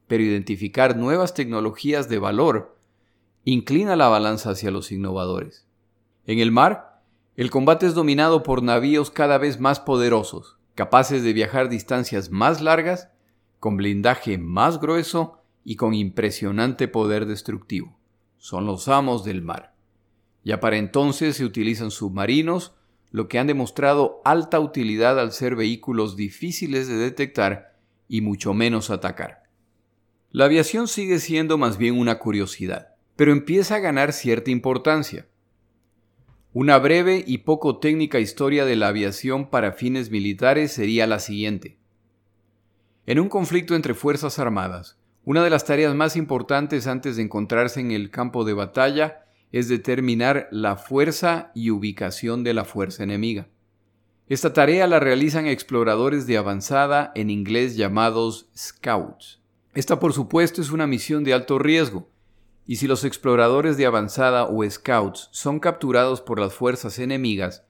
pero 0.07 0.23
identificar 0.23 0.97
nuevas 0.97 1.35
tecnologías 1.35 2.09
de 2.09 2.17
valor 2.17 2.75
inclina 3.45 3.95
la 3.95 4.07
balanza 4.07 4.49
hacia 4.49 4.71
los 4.71 4.91
innovadores. 4.91 5.67
En 6.25 6.39
el 6.39 6.51
mar, 6.51 7.01
el 7.35 7.51
combate 7.51 7.85
es 7.85 7.93
dominado 7.93 8.41
por 8.41 8.63
navíos 8.63 9.11
cada 9.11 9.37
vez 9.37 9.59
más 9.59 9.79
poderosos, 9.79 10.57
capaces 10.73 11.21
de 11.21 11.33
viajar 11.33 11.69
distancias 11.69 12.31
más 12.31 12.61
largas, 12.61 13.09
con 13.63 13.77
blindaje 13.77 14.37
más 14.37 14.81
grueso 14.81 15.39
y 15.63 15.77
con 15.77 15.93
impresionante 15.93 16.89
poder 16.89 17.25
destructivo. 17.25 17.97
Son 18.35 18.65
los 18.65 18.89
amos 18.89 19.23
del 19.23 19.41
mar. 19.41 19.73
Ya 20.43 20.59
para 20.59 20.75
entonces 20.75 21.37
se 21.37 21.45
utilizan 21.45 21.89
submarinos, 21.89 22.75
lo 23.11 23.29
que 23.29 23.39
han 23.39 23.47
demostrado 23.47 24.21
alta 24.25 24.59
utilidad 24.59 25.17
al 25.17 25.31
ser 25.31 25.55
vehículos 25.55 26.17
difíciles 26.17 26.89
de 26.89 26.95
detectar 26.95 27.77
y 28.09 28.19
mucho 28.19 28.53
menos 28.53 28.89
atacar. 28.89 29.43
La 30.31 30.43
aviación 30.43 30.89
sigue 30.89 31.19
siendo 31.19 31.57
más 31.57 31.77
bien 31.77 31.97
una 31.97 32.19
curiosidad, 32.19 32.95
pero 33.15 33.31
empieza 33.31 33.75
a 33.75 33.79
ganar 33.79 34.11
cierta 34.11 34.51
importancia. 34.51 35.29
Una 36.51 36.79
breve 36.79 37.23
y 37.25 37.37
poco 37.37 37.79
técnica 37.79 38.19
historia 38.19 38.65
de 38.65 38.75
la 38.75 38.89
aviación 38.89 39.49
para 39.49 39.71
fines 39.71 40.11
militares 40.11 40.73
sería 40.73 41.07
la 41.07 41.19
siguiente. 41.19 41.77
En 43.05 43.19
un 43.19 43.27
conflicto 43.27 43.75
entre 43.75 43.95
Fuerzas 43.95 44.39
Armadas, 44.39 44.97
una 45.25 45.43
de 45.43 45.49
las 45.49 45.65
tareas 45.65 45.93
más 45.93 46.15
importantes 46.15 46.87
antes 46.87 47.17
de 47.17 47.23
encontrarse 47.23 47.81
en 47.81 47.91
el 47.91 48.09
campo 48.09 48.45
de 48.45 48.53
batalla 48.53 49.25
es 49.51 49.67
determinar 49.67 50.47
la 50.51 50.77
fuerza 50.77 51.51
y 51.53 51.69
ubicación 51.69 52.45
de 52.45 52.53
la 52.53 52.63
fuerza 52.63 53.03
enemiga. 53.03 53.49
Esta 54.29 54.53
tarea 54.53 54.87
la 54.87 55.01
realizan 55.01 55.47
exploradores 55.47 56.27
de 56.27 56.37
avanzada 56.37 57.11
en 57.13 57.29
inglés 57.29 57.75
llamados 57.75 58.47
scouts. 58.57 59.41
Esta 59.73 59.99
por 59.99 60.13
supuesto 60.13 60.61
es 60.61 60.71
una 60.71 60.87
misión 60.87 61.25
de 61.25 61.33
alto 61.33 61.59
riesgo, 61.59 62.07
y 62.65 62.77
si 62.77 62.87
los 62.87 63.03
exploradores 63.03 63.75
de 63.75 63.85
avanzada 63.85 64.45
o 64.45 64.63
scouts 64.69 65.27
son 65.31 65.59
capturados 65.59 66.21
por 66.21 66.39
las 66.39 66.53
fuerzas 66.53 66.97
enemigas, 66.99 67.65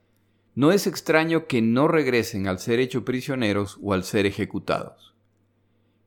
no 0.54 0.72
es 0.72 0.86
extraño 0.86 1.48
que 1.48 1.63
no 1.63 1.88
regresen 1.88 2.48
al 2.48 2.60
ser 2.60 2.80
hechos 2.80 3.02
prisioneros 3.02 3.80
o 3.82 3.94
al 3.94 4.04
ser 4.04 4.28
ejecutados. 4.28 5.12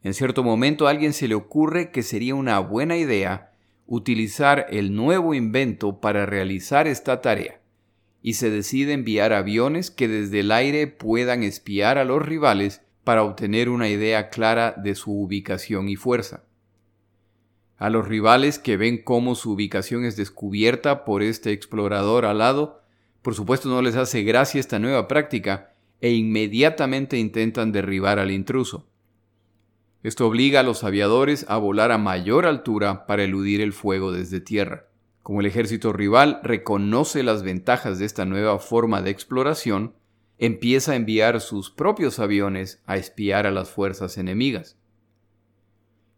En 0.06 0.14
cierto 0.14 0.44
momento 0.44 0.86
a 0.86 0.90
alguien 0.90 1.12
se 1.12 1.26
le 1.26 1.34
ocurre 1.34 1.90
que 1.90 2.04
sería 2.04 2.36
una 2.36 2.60
buena 2.60 2.96
idea 2.96 3.50
utilizar 3.88 4.66
el 4.70 4.94
nuevo 4.94 5.34
invento 5.34 6.00
para 6.00 6.26
realizar 6.26 6.86
esta 6.86 7.20
tarea, 7.20 7.60
y 8.22 8.34
se 8.34 8.48
decide 8.48 8.92
enviar 8.92 9.32
aviones 9.32 9.90
que 9.90 10.06
desde 10.06 10.38
el 10.38 10.52
aire 10.52 10.86
puedan 10.86 11.42
espiar 11.42 11.98
a 11.98 12.04
los 12.04 12.24
rivales 12.24 12.82
para 13.02 13.24
obtener 13.24 13.68
una 13.68 13.88
idea 13.88 14.28
clara 14.28 14.76
de 14.76 14.94
su 14.94 15.10
ubicación 15.10 15.88
y 15.88 15.96
fuerza. 15.96 16.44
A 17.76 17.90
los 17.90 18.06
rivales 18.06 18.60
que 18.60 18.76
ven 18.76 19.02
cómo 19.02 19.34
su 19.34 19.50
ubicación 19.50 20.04
es 20.04 20.14
descubierta 20.14 21.04
por 21.04 21.24
este 21.24 21.50
explorador 21.50 22.26
al 22.26 22.38
lado, 22.38 22.80
por 23.22 23.34
supuesto 23.34 23.68
no 23.68 23.82
les 23.82 23.96
hace 23.96 24.22
gracia 24.22 24.60
esta 24.60 24.78
nueva 24.78 25.08
práctica 25.08 25.72
e 26.00 26.12
inmediatamente 26.12 27.18
intentan 27.18 27.72
derribar 27.72 28.20
al 28.20 28.30
intruso. 28.30 28.86
Esto 30.06 30.28
obliga 30.28 30.60
a 30.60 30.62
los 30.62 30.84
aviadores 30.84 31.44
a 31.48 31.56
volar 31.56 31.90
a 31.90 31.98
mayor 31.98 32.46
altura 32.46 33.06
para 33.06 33.24
eludir 33.24 33.60
el 33.60 33.72
fuego 33.72 34.12
desde 34.12 34.40
tierra. 34.40 34.86
Como 35.24 35.40
el 35.40 35.46
ejército 35.46 35.92
rival 35.92 36.38
reconoce 36.44 37.24
las 37.24 37.42
ventajas 37.42 37.98
de 37.98 38.04
esta 38.04 38.24
nueva 38.24 38.60
forma 38.60 39.02
de 39.02 39.10
exploración, 39.10 39.96
empieza 40.38 40.92
a 40.92 40.94
enviar 40.94 41.40
sus 41.40 41.72
propios 41.72 42.20
aviones 42.20 42.80
a 42.86 42.98
espiar 42.98 43.48
a 43.48 43.50
las 43.50 43.68
fuerzas 43.68 44.16
enemigas. 44.16 44.78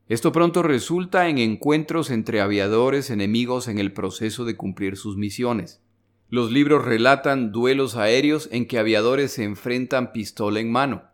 Esto 0.06 0.32
pronto 0.32 0.62
resulta 0.62 1.26
en 1.30 1.38
encuentros 1.38 2.10
entre 2.10 2.42
aviadores 2.42 3.08
enemigos 3.08 3.68
en 3.68 3.78
el 3.78 3.94
proceso 3.94 4.44
de 4.44 4.54
cumplir 4.54 4.98
sus 4.98 5.16
misiones. 5.16 5.80
Los 6.28 6.52
libros 6.52 6.84
relatan 6.84 7.52
duelos 7.52 7.96
aéreos 7.96 8.50
en 8.52 8.66
que 8.66 8.78
aviadores 8.78 9.32
se 9.32 9.44
enfrentan 9.44 10.12
pistola 10.12 10.60
en 10.60 10.70
mano. 10.70 11.04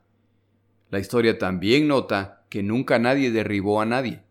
La 0.90 0.98
historia 0.98 1.38
también 1.38 1.86
nota 1.86 2.43
que 2.54 2.62
nunca 2.62 3.00
nadie 3.00 3.32
derribó 3.32 3.80
a 3.80 3.84
nadie, 3.84 4.22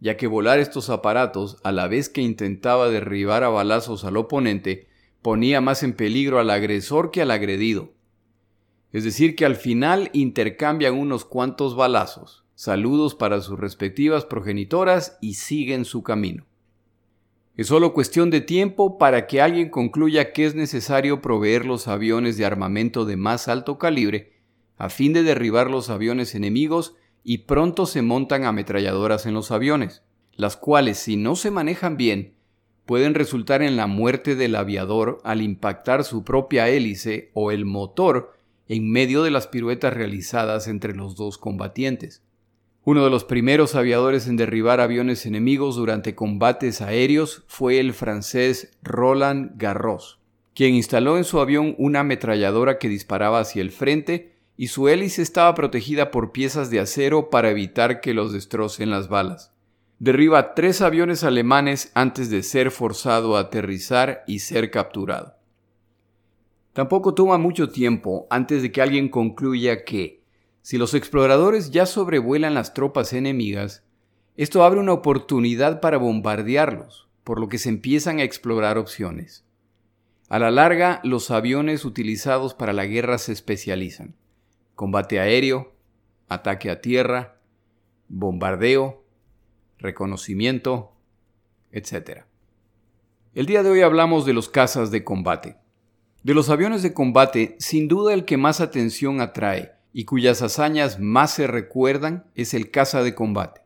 ya 0.00 0.16
que 0.16 0.26
volar 0.26 0.60
estos 0.60 0.88
aparatos 0.88 1.58
a 1.62 1.72
la 1.72 1.88
vez 1.88 2.08
que 2.08 2.22
intentaba 2.22 2.88
derribar 2.88 3.44
a 3.44 3.50
balazos 3.50 4.06
al 4.06 4.16
oponente 4.16 4.88
ponía 5.20 5.60
más 5.60 5.82
en 5.82 5.92
peligro 5.92 6.38
al 6.38 6.48
agresor 6.48 7.10
que 7.10 7.20
al 7.20 7.30
agredido. 7.30 7.92
Es 8.92 9.04
decir, 9.04 9.36
que 9.36 9.44
al 9.44 9.56
final 9.56 10.08
intercambian 10.14 10.94
unos 10.94 11.26
cuantos 11.26 11.76
balazos, 11.76 12.46
saludos 12.54 13.14
para 13.14 13.42
sus 13.42 13.60
respectivas 13.60 14.24
progenitoras 14.24 15.18
y 15.20 15.34
siguen 15.34 15.84
su 15.84 16.02
camino. 16.02 16.46
Es 17.58 17.66
solo 17.66 17.92
cuestión 17.92 18.30
de 18.30 18.40
tiempo 18.40 18.96
para 18.96 19.26
que 19.26 19.42
alguien 19.42 19.68
concluya 19.68 20.32
que 20.32 20.46
es 20.46 20.54
necesario 20.54 21.20
proveer 21.20 21.66
los 21.66 21.88
aviones 21.88 22.38
de 22.38 22.46
armamento 22.46 23.04
de 23.04 23.18
más 23.18 23.48
alto 23.48 23.78
calibre 23.78 24.32
a 24.78 24.88
fin 24.88 25.12
de 25.12 25.22
derribar 25.22 25.70
los 25.70 25.90
aviones 25.90 26.34
enemigos 26.34 26.94
y 27.24 27.38
pronto 27.38 27.86
se 27.86 28.02
montan 28.02 28.44
ametralladoras 28.44 29.26
en 29.26 29.34
los 29.34 29.50
aviones, 29.50 30.02
las 30.34 30.56
cuales 30.56 30.98
si 30.98 31.16
no 31.16 31.36
se 31.36 31.50
manejan 31.50 31.96
bien, 31.96 32.34
pueden 32.86 33.14
resultar 33.14 33.62
en 33.62 33.76
la 33.76 33.86
muerte 33.86 34.34
del 34.34 34.56
aviador 34.56 35.20
al 35.22 35.42
impactar 35.42 36.02
su 36.02 36.24
propia 36.24 36.68
hélice 36.68 37.30
o 37.34 37.52
el 37.52 37.64
motor 37.64 38.32
en 38.68 38.90
medio 38.90 39.22
de 39.22 39.30
las 39.30 39.46
piruetas 39.46 39.94
realizadas 39.94 40.66
entre 40.68 40.94
los 40.94 41.16
dos 41.16 41.38
combatientes. 41.38 42.22
Uno 42.82 43.04
de 43.04 43.10
los 43.10 43.24
primeros 43.24 43.74
aviadores 43.74 44.26
en 44.26 44.36
derribar 44.36 44.80
aviones 44.80 45.26
enemigos 45.26 45.76
durante 45.76 46.14
combates 46.14 46.80
aéreos 46.80 47.44
fue 47.46 47.78
el 47.78 47.92
francés 47.92 48.72
Roland 48.82 49.52
Garros, 49.56 50.18
quien 50.54 50.74
instaló 50.74 51.18
en 51.18 51.24
su 51.24 51.40
avión 51.40 51.74
una 51.78 52.00
ametralladora 52.00 52.78
que 52.78 52.88
disparaba 52.88 53.40
hacia 53.40 53.60
el 53.60 53.70
frente 53.70 54.32
y 54.60 54.66
su 54.66 54.88
hélice 54.88 55.22
estaba 55.22 55.54
protegida 55.54 56.10
por 56.10 56.32
piezas 56.32 56.68
de 56.68 56.80
acero 56.80 57.30
para 57.30 57.48
evitar 57.48 58.02
que 58.02 58.12
los 58.12 58.30
destrocen 58.30 58.90
las 58.90 59.08
balas. 59.08 59.54
Derriba 59.98 60.54
tres 60.54 60.82
aviones 60.82 61.24
alemanes 61.24 61.90
antes 61.94 62.28
de 62.28 62.42
ser 62.42 62.70
forzado 62.70 63.38
a 63.38 63.40
aterrizar 63.40 64.22
y 64.26 64.40
ser 64.40 64.70
capturado. 64.70 65.34
Tampoco 66.74 67.14
toma 67.14 67.38
mucho 67.38 67.70
tiempo 67.70 68.26
antes 68.28 68.60
de 68.60 68.70
que 68.70 68.82
alguien 68.82 69.08
concluya 69.08 69.82
que, 69.82 70.20
si 70.60 70.76
los 70.76 70.92
exploradores 70.92 71.70
ya 71.70 71.86
sobrevuelan 71.86 72.52
las 72.52 72.74
tropas 72.74 73.14
enemigas, 73.14 73.82
esto 74.36 74.62
abre 74.62 74.80
una 74.80 74.92
oportunidad 74.92 75.80
para 75.80 75.96
bombardearlos, 75.96 77.08
por 77.24 77.40
lo 77.40 77.48
que 77.48 77.56
se 77.56 77.70
empiezan 77.70 78.18
a 78.18 78.24
explorar 78.24 78.76
opciones. 78.76 79.42
A 80.28 80.38
la 80.38 80.50
larga, 80.50 81.00
los 81.02 81.30
aviones 81.30 81.86
utilizados 81.86 82.52
para 82.52 82.74
la 82.74 82.84
guerra 82.84 83.16
se 83.16 83.32
especializan 83.32 84.16
combate 84.80 85.20
aéreo, 85.20 85.74
ataque 86.26 86.70
a 86.70 86.80
tierra, 86.80 87.36
bombardeo, 88.08 89.04
reconocimiento, 89.76 90.92
etc. 91.70 92.22
El 93.34 93.44
día 93.44 93.62
de 93.62 93.68
hoy 93.68 93.82
hablamos 93.82 94.24
de 94.24 94.32
los 94.32 94.48
cazas 94.48 94.90
de 94.90 95.04
combate. 95.04 95.58
De 96.22 96.32
los 96.32 96.48
aviones 96.48 96.82
de 96.82 96.94
combate, 96.94 97.56
sin 97.58 97.88
duda 97.88 98.14
el 98.14 98.24
que 98.24 98.38
más 98.38 98.62
atención 98.62 99.20
atrae 99.20 99.72
y 99.92 100.06
cuyas 100.06 100.40
hazañas 100.40 100.98
más 100.98 101.34
se 101.34 101.46
recuerdan 101.46 102.24
es 102.34 102.54
el 102.54 102.70
caza 102.70 103.02
de 103.02 103.14
combate. 103.14 103.60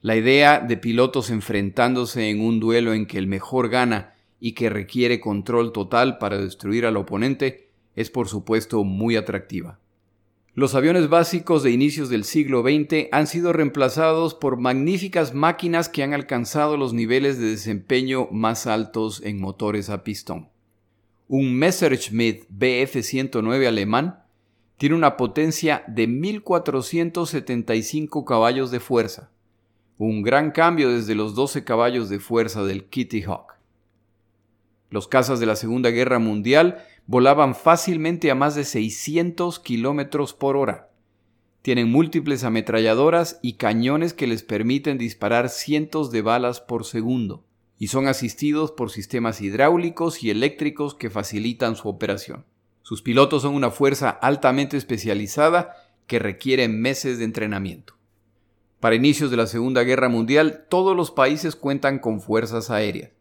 La 0.00 0.16
idea 0.16 0.60
de 0.60 0.78
pilotos 0.78 1.28
enfrentándose 1.28 2.30
en 2.30 2.40
un 2.40 2.58
duelo 2.58 2.94
en 2.94 3.04
que 3.04 3.18
el 3.18 3.26
mejor 3.26 3.68
gana 3.68 4.14
y 4.40 4.52
que 4.52 4.70
requiere 4.70 5.20
control 5.20 5.74
total 5.74 6.16
para 6.16 6.38
destruir 6.38 6.86
al 6.86 6.96
oponente 6.96 7.68
es 7.96 8.08
por 8.08 8.28
supuesto 8.28 8.82
muy 8.82 9.14
atractiva. 9.14 9.78
Los 10.58 10.74
aviones 10.74 11.08
básicos 11.08 11.62
de 11.62 11.70
inicios 11.70 12.08
del 12.08 12.24
siglo 12.24 12.62
XX 12.62 13.06
han 13.12 13.28
sido 13.28 13.52
reemplazados 13.52 14.34
por 14.34 14.56
magníficas 14.56 15.32
máquinas 15.32 15.88
que 15.88 16.02
han 16.02 16.14
alcanzado 16.14 16.76
los 16.76 16.92
niveles 16.92 17.38
de 17.38 17.46
desempeño 17.46 18.26
más 18.32 18.66
altos 18.66 19.22
en 19.22 19.40
motores 19.40 19.88
a 19.88 20.02
pistón. 20.02 20.48
Un 21.28 21.54
Messerschmitt 21.54 22.48
Bf-109 22.50 23.68
alemán 23.68 24.24
tiene 24.78 24.96
una 24.96 25.16
potencia 25.16 25.84
de 25.86 26.08
1475 26.08 28.24
caballos 28.24 28.72
de 28.72 28.80
fuerza, 28.80 29.30
un 29.96 30.24
gran 30.24 30.50
cambio 30.50 30.92
desde 30.92 31.14
los 31.14 31.36
12 31.36 31.62
caballos 31.62 32.08
de 32.08 32.18
fuerza 32.18 32.64
del 32.64 32.86
Kitty 32.86 33.22
Hawk. 33.22 33.54
Los 34.90 35.06
cazas 35.06 35.38
de 35.38 35.46
la 35.46 35.54
Segunda 35.54 35.90
Guerra 35.90 36.18
Mundial 36.18 36.84
volaban 37.08 37.54
fácilmente 37.54 38.30
a 38.30 38.34
más 38.34 38.54
de 38.54 38.64
600 38.64 39.58
kilómetros 39.58 40.34
por 40.34 40.56
hora. 40.56 40.90
Tienen 41.62 41.90
múltiples 41.90 42.44
ametralladoras 42.44 43.40
y 43.42 43.54
cañones 43.54 44.12
que 44.12 44.26
les 44.26 44.42
permiten 44.42 44.98
disparar 44.98 45.48
cientos 45.48 46.12
de 46.12 46.20
balas 46.20 46.60
por 46.60 46.84
segundo, 46.84 47.44
y 47.78 47.88
son 47.88 48.08
asistidos 48.08 48.72
por 48.72 48.90
sistemas 48.90 49.40
hidráulicos 49.40 50.22
y 50.22 50.30
eléctricos 50.30 50.94
que 50.94 51.08
facilitan 51.08 51.76
su 51.76 51.88
operación. 51.88 52.44
Sus 52.82 53.00
pilotos 53.00 53.42
son 53.42 53.54
una 53.54 53.70
fuerza 53.70 54.10
altamente 54.10 54.76
especializada 54.76 55.72
que 56.06 56.18
requiere 56.18 56.68
meses 56.68 57.18
de 57.18 57.24
entrenamiento. 57.24 57.94
Para 58.80 58.96
inicios 58.96 59.30
de 59.30 59.38
la 59.38 59.46
Segunda 59.46 59.82
Guerra 59.82 60.10
Mundial, 60.10 60.66
todos 60.68 60.94
los 60.94 61.10
países 61.10 61.56
cuentan 61.56 62.00
con 62.00 62.20
fuerzas 62.20 62.70
aéreas. 62.70 63.17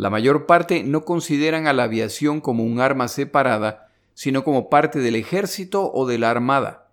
La 0.00 0.08
mayor 0.08 0.46
parte 0.46 0.82
no 0.82 1.04
consideran 1.04 1.66
a 1.66 1.74
la 1.74 1.82
aviación 1.82 2.40
como 2.40 2.64
un 2.64 2.80
arma 2.80 3.06
separada, 3.06 3.90
sino 4.14 4.44
como 4.44 4.70
parte 4.70 4.98
del 5.00 5.14
ejército 5.14 5.92
o 5.92 6.06
de 6.06 6.16
la 6.16 6.30
armada. 6.30 6.88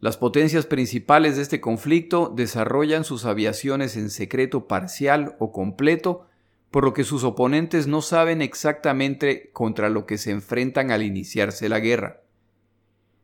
Las 0.00 0.16
potencias 0.16 0.66
principales 0.66 1.36
de 1.36 1.42
este 1.42 1.60
conflicto 1.60 2.32
desarrollan 2.34 3.04
sus 3.04 3.24
aviaciones 3.24 3.96
en 3.96 4.10
secreto 4.10 4.66
parcial 4.66 5.36
o 5.38 5.52
completo 5.52 6.26
por 6.72 6.82
lo 6.82 6.92
que 6.92 7.04
sus 7.04 7.22
oponentes 7.22 7.86
no 7.86 8.02
saben 8.02 8.42
exactamente 8.42 9.52
contra 9.52 9.88
lo 9.88 10.04
que 10.04 10.18
se 10.18 10.32
enfrentan 10.32 10.90
al 10.90 11.04
iniciarse 11.04 11.68
la 11.68 11.78
guerra. 11.78 12.22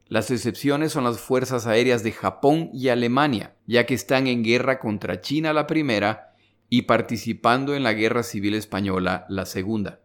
Las 0.06 0.30
excepciones 0.30 0.92
son 0.92 1.02
las 1.02 1.18
fuerzas 1.18 1.66
aéreas 1.66 2.04
de 2.04 2.12
Japón 2.12 2.70
y 2.72 2.90
Alemania, 2.90 3.56
ya 3.66 3.86
que 3.86 3.94
están 3.94 4.28
en 4.28 4.44
guerra 4.44 4.78
contra 4.78 5.20
China 5.20 5.52
la 5.52 5.66
primera 5.66 6.29
y 6.70 6.82
participando 6.82 7.74
en 7.74 7.82
la 7.82 7.92
Guerra 7.92 8.22
Civil 8.22 8.54
Española 8.54 9.26
la 9.28 9.44
segunda. 9.44 10.00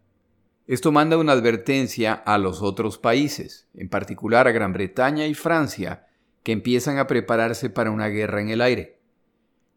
Esto 0.67 0.91
manda 0.91 1.17
una 1.17 1.31
advertencia 1.31 2.13
a 2.13 2.37
los 2.37 2.61
otros 2.61 2.97
países, 2.97 3.69
en 3.73 3.87
particular 3.87 4.49
a 4.49 4.51
Gran 4.51 4.73
Bretaña 4.73 5.27
y 5.27 5.33
Francia, 5.33 6.07
que 6.43 6.51
empiezan 6.51 6.97
a 6.97 7.07
prepararse 7.07 7.69
para 7.69 7.91
una 7.91 8.07
guerra 8.07 8.41
en 8.41 8.49
el 8.49 8.61
aire. 8.61 8.99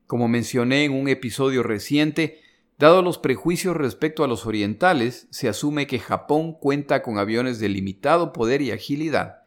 Como 0.09 0.27
mencioné 0.27 0.85
en 0.85 0.93
un 0.93 1.09
episodio 1.09 1.63
reciente, 1.63 2.41
Dado 2.79 3.03
los 3.03 3.19
prejuicios 3.19 3.77
respecto 3.77 4.23
a 4.23 4.29
los 4.29 4.47
orientales, 4.47 5.27
se 5.31 5.49
asume 5.49 5.89
que 5.89 5.99
Japón 5.99 6.53
cuenta 6.53 7.03
con 7.03 7.19
aviones 7.19 7.59
de 7.59 7.69
limitado 7.69 8.33
poder 8.33 8.63
y 8.63 8.71
agilidad, 8.71 9.43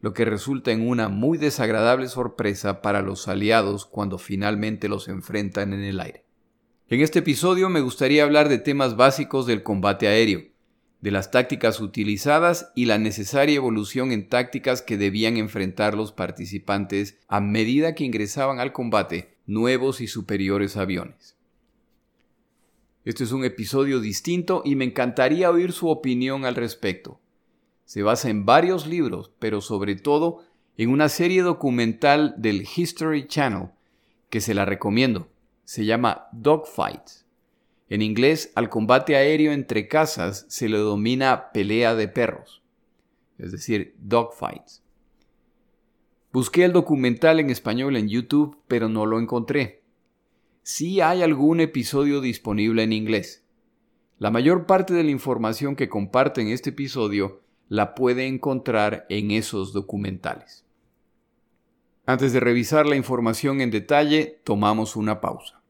lo 0.00 0.12
que 0.12 0.26
resulta 0.26 0.72
en 0.72 0.86
una 0.86 1.08
muy 1.08 1.38
desagradable 1.38 2.06
sorpresa 2.08 2.82
para 2.82 3.00
los 3.00 3.28
aliados 3.28 3.86
cuando 3.86 4.18
finalmente 4.18 4.88
los 4.88 5.08
enfrentan 5.08 5.72
en 5.72 5.84
el 5.84 6.00
aire. 6.00 6.25
En 6.88 7.00
este 7.00 7.18
episodio 7.18 7.68
me 7.68 7.80
gustaría 7.80 8.22
hablar 8.22 8.48
de 8.48 8.58
temas 8.58 8.94
básicos 8.94 9.44
del 9.44 9.64
combate 9.64 10.06
aéreo, 10.06 10.44
de 11.00 11.10
las 11.10 11.32
tácticas 11.32 11.80
utilizadas 11.80 12.70
y 12.76 12.84
la 12.84 12.96
necesaria 12.96 13.56
evolución 13.56 14.12
en 14.12 14.28
tácticas 14.28 14.82
que 14.82 14.96
debían 14.96 15.36
enfrentar 15.36 15.96
los 15.96 16.12
participantes 16.12 17.18
a 17.26 17.40
medida 17.40 17.96
que 17.96 18.04
ingresaban 18.04 18.60
al 18.60 18.72
combate 18.72 19.34
nuevos 19.46 20.00
y 20.00 20.06
superiores 20.06 20.76
aviones. 20.76 21.34
Este 23.04 23.24
es 23.24 23.32
un 23.32 23.44
episodio 23.44 23.98
distinto 23.98 24.62
y 24.64 24.76
me 24.76 24.84
encantaría 24.84 25.50
oír 25.50 25.72
su 25.72 25.88
opinión 25.88 26.44
al 26.44 26.54
respecto. 26.54 27.20
Se 27.84 28.04
basa 28.04 28.30
en 28.30 28.46
varios 28.46 28.86
libros, 28.86 29.32
pero 29.40 29.60
sobre 29.60 29.96
todo 29.96 30.44
en 30.76 30.90
una 30.90 31.08
serie 31.08 31.42
documental 31.42 32.36
del 32.38 32.64
History 32.76 33.26
Channel, 33.26 33.70
que 34.30 34.40
se 34.40 34.54
la 34.54 34.64
recomiendo. 34.64 35.28
Se 35.66 35.84
llama 35.84 36.28
Dogfights. 36.32 37.26
En 37.90 38.00
inglés, 38.00 38.50
al 38.54 38.70
combate 38.70 39.16
aéreo 39.16 39.52
entre 39.52 39.88
casas 39.88 40.46
se 40.48 40.70
le 40.70 40.78
domina 40.78 41.52
pelea 41.52 41.94
de 41.94 42.08
perros, 42.08 42.62
es 43.36 43.52
decir, 43.52 43.94
dogfights. 43.98 44.82
Busqué 46.32 46.64
el 46.64 46.72
documental 46.72 47.40
en 47.40 47.50
español 47.50 47.96
en 47.96 48.08
YouTube, 48.08 48.58
pero 48.66 48.88
no 48.88 49.04
lo 49.04 49.20
encontré 49.20 49.82
sí 50.66 51.00
hay 51.00 51.22
algún 51.22 51.60
episodio 51.60 52.20
disponible 52.20 52.82
en 52.82 52.92
inglés. 52.92 53.44
La 54.18 54.32
mayor 54.32 54.66
parte 54.66 54.94
de 54.94 55.04
la 55.04 55.12
información 55.12 55.76
que 55.76 55.88
comparto 55.88 56.40
en 56.40 56.48
este 56.48 56.70
episodio 56.70 57.40
la 57.68 57.94
puede 57.94 58.26
encontrar 58.26 59.06
en 59.08 59.30
esos 59.30 59.72
documentales. 59.72 60.65
Antes 62.08 62.32
de 62.32 62.38
revisar 62.38 62.86
la 62.86 62.94
información 62.94 63.60
en 63.60 63.72
detalle, 63.72 64.40
tomamos 64.44 64.94
una 64.94 65.20
pausa. 65.20 65.60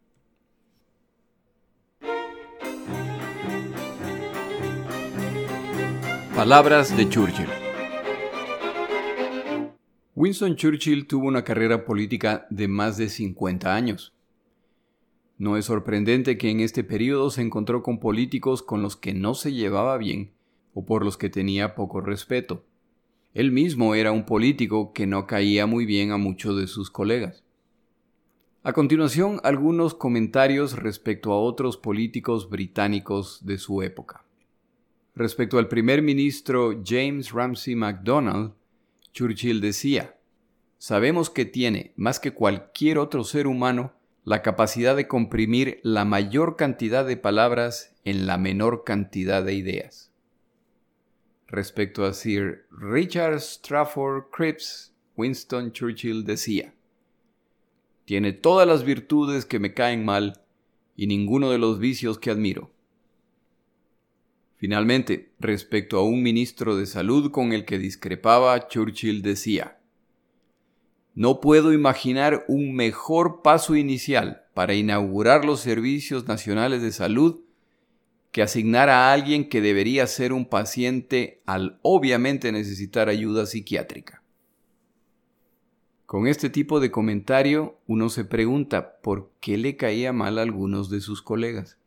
Palabras 6.35 6.95
de 6.95 7.09
Churchill. 7.09 7.49
Winston 10.15 10.57
Churchill 10.57 11.07
tuvo 11.07 11.27
una 11.27 11.43
carrera 11.43 11.87
política 11.87 12.47
de 12.51 12.69
más 12.69 12.99
de 12.99 13.09
50 13.09 13.75
años. 13.75 14.15
No 15.39 15.57
es 15.57 15.65
sorprendente 15.65 16.37
que 16.37 16.51
en 16.51 16.61
este 16.61 16.85
periodo 16.85 17.31
se 17.31 17.41
encontró 17.41 17.83
con 17.83 17.99
políticos 17.99 18.63
con 18.63 18.83
los 18.83 18.95
que 18.95 19.15
no 19.15 19.33
se 19.33 19.55
llevaba 19.55 19.97
bien 19.97 20.35
o 20.75 20.85
por 20.85 21.03
los 21.03 21.17
que 21.17 21.31
tenía 21.31 21.75
poco 21.75 22.03
respeto. 22.03 22.67
Él 23.37 23.53
mismo 23.53 23.95
era 23.95 24.13
un 24.13 24.25
político 24.25 24.95
que 24.95 25.07
no 25.07 25.27
caía 25.27 25.67
muy 25.67 25.85
bien 25.85 26.11
a 26.11 26.17
muchos 26.17 26.57
de 26.57 26.67
sus 26.67 26.91
colegas. 26.91 27.45
A 28.63 28.73
continuación, 28.73 29.41
algunos 29.45 29.93
comentarios 29.93 30.73
respecto 30.73 31.35
a 31.35 31.39
otros 31.39 31.77
políticos 31.77 32.49
británicos 32.49 33.45
de 33.45 33.59
su 33.59 33.83
época. 33.83 34.25
Respecto 35.15 35.59
al 35.59 35.69
primer 35.69 36.01
ministro 36.01 36.81
James 36.83 37.31
Ramsay 37.33 37.75
MacDonald, 37.75 38.55
Churchill 39.13 39.61
decía, 39.61 40.17
Sabemos 40.79 41.29
que 41.29 41.45
tiene, 41.45 41.93
más 41.95 42.19
que 42.19 42.33
cualquier 42.33 42.97
otro 42.97 43.23
ser 43.23 43.47
humano, 43.47 43.93
la 44.25 44.41
capacidad 44.41 44.97
de 44.97 45.09
comprimir 45.09 45.81
la 45.83 46.07
mayor 46.07 46.57
cantidad 46.57 47.05
de 47.05 47.19
palabras 47.19 47.95
en 48.03 48.27
la 48.27 48.39
menor 48.39 48.85
cantidad 48.85 49.45
de 49.45 49.53
ideas. 49.53 50.11
Respecto 51.49 52.05
a 52.05 52.13
Sir 52.13 52.67
Richard 52.71 53.41
Strafford 53.41 54.31
Cripps, 54.31 54.93
Winston 55.17 55.73
Churchill 55.73 56.25
decía, 56.25 56.75
Tiene 58.05 58.33
todas 58.33 58.67
las 58.67 58.85
virtudes 58.85 59.47
que 59.47 59.59
me 59.59 59.73
caen 59.73 60.05
mal 60.05 60.41
y 60.97 61.07
ninguno 61.07 61.51
de 61.51 61.59
los 61.59 61.79
vicios 61.79 62.19
que 62.19 62.31
admiro. 62.31 62.71
Finalmente, 64.57 65.33
respecto 65.39 65.99
a 65.99 66.05
un 66.05 66.23
ministro 66.23 66.77
de 66.77 66.87
salud 66.87 67.31
con 67.31 67.53
el 67.53 67.65
que 67.65 67.79
discrepaba, 67.79 68.69
Churchill 68.69 69.23
decía, 69.23 69.77
no 71.17 71.41
puedo 71.41 71.73
imaginar 71.73 72.45
un 72.47 72.75
mejor 72.75 73.41
paso 73.41 73.75
inicial 73.75 74.43
para 74.53 74.75
inaugurar 74.75 75.47
los 75.47 75.61
servicios 75.61 76.29
nacionales 76.29 76.83
de 76.83 76.93
salud 76.93 77.41
que 78.37 78.43
asignar 78.43 78.91
a 78.91 79.15
alguien 79.15 79.49
que 79.49 79.63
debería 79.63 80.07
ser 80.07 80.35
un 80.35 80.45
paciente 80.45 81.41
al 81.47 81.79
obviamente 81.81 82.53
necesitar 82.53 83.09
ayuda 83.09 83.47
psiquiátrica. 83.47 84.23
Con 86.05 86.27
este 86.27 86.51
tipo 86.51 86.79
de 86.79 86.91
comentario 86.91 87.79
uno 87.87 88.11
se 88.11 88.27
pregunta 88.27 88.99
por 89.01 89.31
qué 89.41 89.57
le 89.57 89.79
caía 89.79 90.13
mal 90.13 90.39
a 90.39 90.43
algunos 90.43 90.91
de 90.91 91.01
sus 91.01 91.23
colegas. 91.23 91.79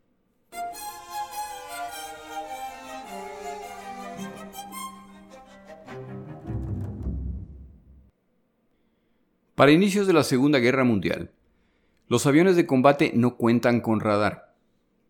Para 9.54 9.70
inicios 9.70 10.08
de 10.08 10.14
la 10.14 10.24
Segunda 10.24 10.58
Guerra 10.58 10.82
Mundial, 10.82 11.30
los 12.08 12.26
aviones 12.26 12.56
de 12.56 12.66
combate 12.66 13.12
no 13.14 13.36
cuentan 13.36 13.80
con 13.80 14.00
radar. 14.00 14.49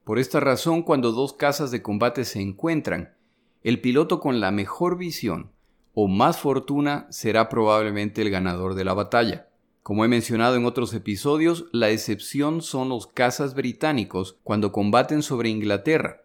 Por 0.04 0.18
esta 0.18 0.40
razón, 0.40 0.82
cuando 0.82 1.12
dos 1.12 1.32
casas 1.32 1.70
de 1.70 1.82
combate 1.82 2.24
se 2.24 2.40
encuentran, 2.40 3.14
el 3.62 3.80
piloto 3.80 4.20
con 4.20 4.40
la 4.40 4.50
mejor 4.50 4.96
visión 4.96 5.52
o 5.94 6.08
más 6.08 6.38
fortuna 6.38 7.06
será 7.10 7.48
probablemente 7.48 8.22
el 8.22 8.30
ganador 8.30 8.74
de 8.74 8.84
la 8.84 8.94
batalla. 8.94 9.48
Como 9.82 10.04
he 10.04 10.08
mencionado 10.08 10.56
en 10.56 10.64
otros 10.64 10.94
episodios, 10.94 11.66
la 11.72 11.90
excepción 11.90 12.62
son 12.62 12.88
los 12.88 13.06
cazas 13.06 13.54
británicos 13.54 14.38
cuando 14.42 14.72
combaten 14.72 15.22
sobre 15.22 15.48
Inglaterra, 15.48 16.22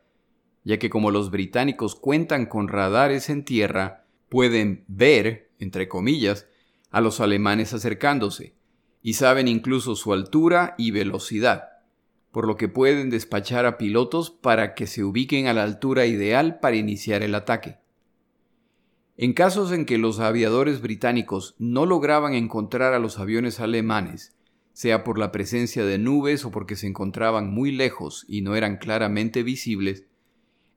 ya 0.63 0.77
que 0.77 0.89
como 0.89 1.11
los 1.11 1.31
británicos 1.31 1.95
cuentan 1.95 2.45
con 2.45 2.67
radares 2.67 3.29
en 3.29 3.43
tierra, 3.43 4.05
pueden 4.29 4.83
ver, 4.87 5.49
entre 5.59 5.87
comillas, 5.87 6.47
a 6.91 7.01
los 7.01 7.19
alemanes 7.19 7.73
acercándose, 7.73 8.55
y 9.01 9.13
saben 9.13 9.47
incluso 9.47 9.95
su 9.95 10.13
altura 10.13 10.75
y 10.77 10.91
velocidad, 10.91 11.69
por 12.35 12.47
lo 12.47 12.57
que 12.57 12.67
pueden 12.67 13.09
despachar 13.09 13.65
a 13.65 13.77
pilotos 13.77 14.29
para 14.29 14.75
que 14.75 14.87
se 14.87 15.05
ubiquen 15.05 15.47
a 15.47 15.53
la 15.53 15.63
altura 15.63 16.05
ideal 16.05 16.59
para 16.59 16.75
iniciar 16.75 17.23
el 17.23 17.33
ataque. 17.33 17.77
En 19.15 19.31
casos 19.31 19.71
en 19.71 19.85
que 19.85 19.97
los 19.97 20.19
aviadores 20.19 20.81
británicos 20.81 21.55
no 21.59 21.85
lograban 21.85 22.33
encontrar 22.33 22.93
a 22.93 22.99
los 22.99 23.19
aviones 23.19 23.61
alemanes, 23.61 24.35
sea 24.73 25.05
por 25.05 25.17
la 25.17 25.31
presencia 25.31 25.85
de 25.85 25.97
nubes 25.97 26.43
o 26.43 26.51
porque 26.51 26.75
se 26.75 26.87
encontraban 26.87 27.53
muy 27.53 27.71
lejos 27.71 28.25
y 28.27 28.41
no 28.41 28.57
eran 28.57 28.79
claramente 28.79 29.41
visibles, 29.41 30.03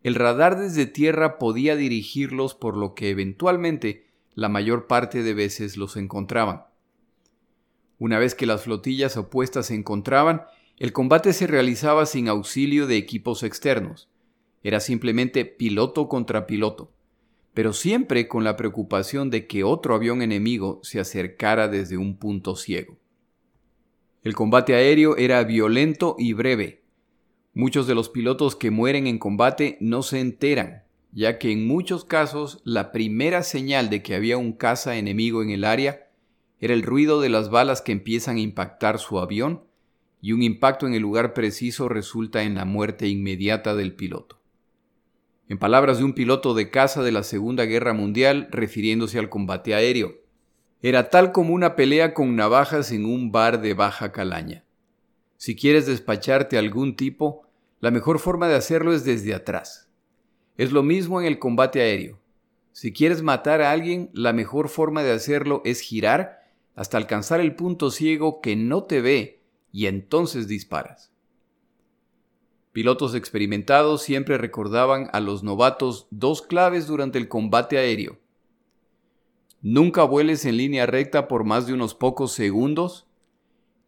el 0.05 0.15
radar 0.15 0.61
desde 0.61 0.87
tierra 0.87 1.39
podía 1.39 1.75
dirigirlos 1.75 2.55
por 2.55 2.77
lo 2.77 2.95
que 2.95 3.11
eventualmente 3.11 4.07
la 4.33 4.49
mayor 4.49 4.87
parte 4.87 5.25
de 5.25 5.35
veces 5.35 5.77
los 5.77 5.97
encontraban. 5.97 6.67
Una 7.99 8.21
vez 8.21 8.37
que 8.37 8.47
las 8.47 8.63
flotillas 8.63 9.17
opuestas 9.17 9.67
se 9.67 9.75
encontraban, 9.75 10.43
el 10.79 10.93
combate 10.93 11.33
se 11.33 11.47
realizaba 11.47 12.07
sin 12.07 12.29
auxilio 12.29 12.87
de 12.87 12.97
equipos 12.97 13.43
externos. 13.43 14.09
Era 14.63 14.81
simplemente 14.81 15.45
piloto 15.45 16.09
contra 16.09 16.47
piloto 16.47 16.93
pero 17.59 17.73
siempre 17.73 18.29
con 18.29 18.45
la 18.45 18.55
preocupación 18.55 19.31
de 19.31 19.49
que 19.49 19.65
otro 19.65 19.97
avión 19.97 20.23
enemigo 20.23 20.79
se 20.85 21.01
acercara 21.01 21.67
desde 21.67 21.97
un 21.97 22.17
punto 22.17 22.55
ciego. 22.55 22.99
El 24.23 24.37
combate 24.37 24.77
aéreo 24.77 25.17
era 25.17 25.43
violento 25.43 26.15
y 26.21 26.35
breve. 26.35 26.85
Muchos 27.55 27.89
de 27.89 27.97
los 27.97 28.11
pilotos 28.11 28.55
que 28.55 28.71
mueren 28.71 29.09
en 29.09 29.19
combate 29.19 29.77
no 29.81 30.05
se 30.05 30.21
enteran, 30.21 30.85
ya 31.11 31.41
que 31.41 31.51
en 31.51 31.67
muchos 31.67 32.05
casos 32.05 32.61
la 32.63 32.93
primera 32.93 33.43
señal 33.43 33.91
de 33.91 34.05
que 34.05 34.15
había 34.15 34.39
un 34.39 34.53
caza 34.53 34.97
enemigo 34.97 35.43
en 35.43 35.51
el 35.51 35.65
área 35.65 36.13
era 36.61 36.75
el 36.75 36.85
ruido 36.85 37.21
de 37.21 37.29
las 37.29 37.51
balas 37.51 37.83
que 37.83 37.91
empiezan 37.91 38.37
a 38.37 38.41
impactar 38.41 39.01
su 39.01 39.19
avión, 39.19 39.65
y 40.21 40.33
un 40.33 40.43
impacto 40.43 40.87
en 40.87 40.95
el 40.95 41.03
lugar 41.03 41.35
preciso 41.35 41.89
resulta 41.89 42.43
en 42.43 42.55
la 42.55 42.65
muerte 42.65 43.09
inmediata 43.09 43.75
del 43.75 43.95
piloto 43.95 44.39
en 45.49 45.59
palabras 45.59 45.99
de 45.99 46.05
un 46.05 46.13
piloto 46.13 46.53
de 46.53 46.71
caza 46.71 47.03
de 47.03 47.13
la 47.13 47.23
Segunda 47.23 47.65
Guerra 47.65 47.95
Mundial 47.95 48.49
refiriéndose 48.51 49.19
al 49.19 49.31
combate 49.31 49.75
aéreo. 49.75 50.17
Era 50.83 51.09
tal 51.09 51.33
como 51.33 51.55
una 51.55 51.75
pelea 51.75 52.13
con 52.13 52.37
navajas 52.37 52.93
en 52.93 53.07
un 53.07 53.33
bar 53.33 53.61
de 53.61 53.75
baja 53.75 54.13
calaña. 54.13 54.65
Si 55.39 55.57
quieres 55.57 55.87
despacharte 55.87 56.57
a 56.57 56.61
algún 56.61 56.97
tipo, 56.97 57.47
la 57.81 57.91
mejor 57.91 58.19
forma 58.19 58.49
de 58.49 58.57
hacerlo 58.57 58.93
es 58.93 59.05
desde 59.05 59.35
atrás. 59.35 59.89
Es 60.57 60.71
lo 60.71 60.83
mismo 60.83 61.21
en 61.21 61.27
el 61.27 61.39
combate 61.39 61.81
aéreo. 61.81 62.19
Si 62.73 62.93
quieres 62.93 63.23
matar 63.23 63.63
a 63.63 63.73
alguien, 63.73 64.11
la 64.13 64.33
mejor 64.33 64.69
forma 64.69 65.03
de 65.03 65.13
hacerlo 65.13 65.63
es 65.65 65.81
girar 65.81 66.41
hasta 66.75 66.97
alcanzar 66.97 67.41
el 67.41 67.57
punto 67.57 67.91
ciego 67.91 68.41
que 68.41 68.55
no 68.55 68.85
te 68.85 69.01
ve 69.01 69.38
y 69.73 69.87
entonces 69.87 70.49
disparas. 70.49 71.13
Pilotos 72.73 73.15
experimentados 73.15 74.03
siempre 74.03 74.39
recordaban 74.39 75.09
a 75.13 75.21
los 75.21 75.43
novatos 75.43 76.07
dos 76.11 76.43
claves 76.43 76.87
durante 76.87 77.19
el 77.19 77.29
combate 77.29 77.79
aéreo. 77.79 78.19
Nunca 79.63 80.05
vueles 80.05 80.45
en 80.45 80.57
línea 80.57 80.87
recta 80.87 81.27
por 81.27 81.45
más 81.45 81.67
de 81.67 81.73
unos 81.73 81.95
pocos 81.95 82.33
segundos 82.33 83.09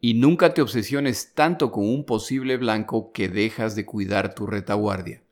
y 0.01 0.15
nunca 0.15 0.55
te 0.55 0.63
obsesiones 0.63 1.35
tanto 1.35 1.71
con 1.71 1.89
un 1.89 2.05
posible 2.05 2.57
blanco 2.57 3.13
que 3.13 3.29
dejas 3.29 3.77
de 3.77 3.87
cuidar 3.87 4.35
tu 4.35 4.47
retaguardia. 4.47 5.23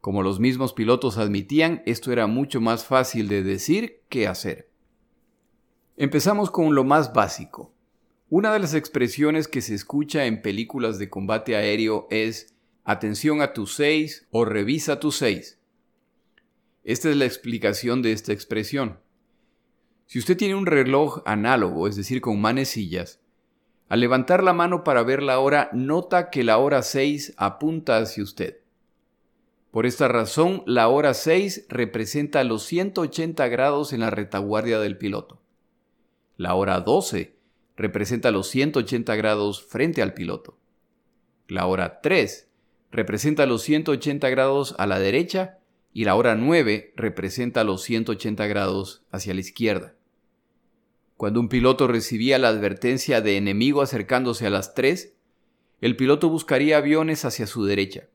Como 0.00 0.22
los 0.22 0.38
mismos 0.38 0.74
pilotos 0.74 1.16
admitían, 1.16 1.82
esto 1.86 2.12
era 2.12 2.26
mucho 2.26 2.60
más 2.60 2.84
fácil 2.84 3.26
de 3.26 3.42
decir 3.42 4.02
que 4.08 4.28
hacer. 4.28 4.70
Empezamos 5.96 6.50
con 6.50 6.74
lo 6.74 6.84
más 6.84 7.12
básico, 7.12 7.73
una 8.36 8.52
de 8.52 8.58
las 8.58 8.74
expresiones 8.74 9.46
que 9.46 9.60
se 9.60 9.76
escucha 9.76 10.24
en 10.24 10.42
películas 10.42 10.98
de 10.98 11.08
combate 11.08 11.54
aéreo 11.54 12.08
es 12.10 12.52
atención 12.82 13.40
a 13.40 13.52
tus 13.52 13.76
seis 13.76 14.26
o 14.32 14.44
revisa 14.44 14.98
tus 14.98 15.18
seis. 15.18 15.60
Esta 16.82 17.10
es 17.10 17.16
la 17.16 17.26
explicación 17.26 18.02
de 18.02 18.10
esta 18.10 18.32
expresión. 18.32 18.98
Si 20.06 20.18
usted 20.18 20.36
tiene 20.36 20.56
un 20.56 20.66
reloj 20.66 21.22
análogo, 21.26 21.86
es 21.86 21.94
decir, 21.94 22.20
con 22.20 22.40
manecillas, 22.40 23.20
al 23.88 24.00
levantar 24.00 24.42
la 24.42 24.52
mano 24.52 24.82
para 24.82 25.04
ver 25.04 25.22
la 25.22 25.38
hora, 25.38 25.70
nota 25.72 26.28
que 26.30 26.42
la 26.42 26.58
hora 26.58 26.82
6 26.82 27.34
apunta 27.36 27.98
hacia 27.98 28.24
usted. 28.24 28.58
Por 29.70 29.86
esta 29.86 30.08
razón, 30.08 30.64
la 30.66 30.88
hora 30.88 31.14
6 31.14 31.66
representa 31.68 32.42
los 32.42 32.64
180 32.64 33.46
grados 33.46 33.92
en 33.92 34.00
la 34.00 34.10
retaguardia 34.10 34.80
del 34.80 34.98
piloto. 34.98 35.40
La 36.36 36.56
hora 36.56 36.80
12 36.80 37.33
representa 37.76 38.30
los 38.30 38.48
180 38.48 39.16
grados 39.16 39.64
frente 39.64 40.02
al 40.02 40.14
piloto. 40.14 40.58
La 41.48 41.66
hora 41.66 42.00
3 42.00 42.48
representa 42.90 43.46
los 43.46 43.62
180 43.62 44.28
grados 44.30 44.74
a 44.78 44.86
la 44.86 44.98
derecha 44.98 45.58
y 45.92 46.04
la 46.04 46.14
hora 46.14 46.34
9 46.36 46.92
representa 46.96 47.64
los 47.64 47.82
180 47.82 48.46
grados 48.46 49.04
hacia 49.10 49.34
la 49.34 49.40
izquierda. 49.40 49.94
Cuando 51.16 51.40
un 51.40 51.48
piloto 51.48 51.86
recibía 51.86 52.38
la 52.38 52.48
advertencia 52.48 53.20
de 53.20 53.36
enemigo 53.36 53.82
acercándose 53.82 54.46
a 54.46 54.50
las 54.50 54.74
3, 54.74 55.14
el 55.80 55.96
piloto 55.96 56.28
buscaría 56.28 56.78
aviones 56.78 57.24
hacia 57.24 57.46
su 57.46 57.64
derecha. 57.64 58.08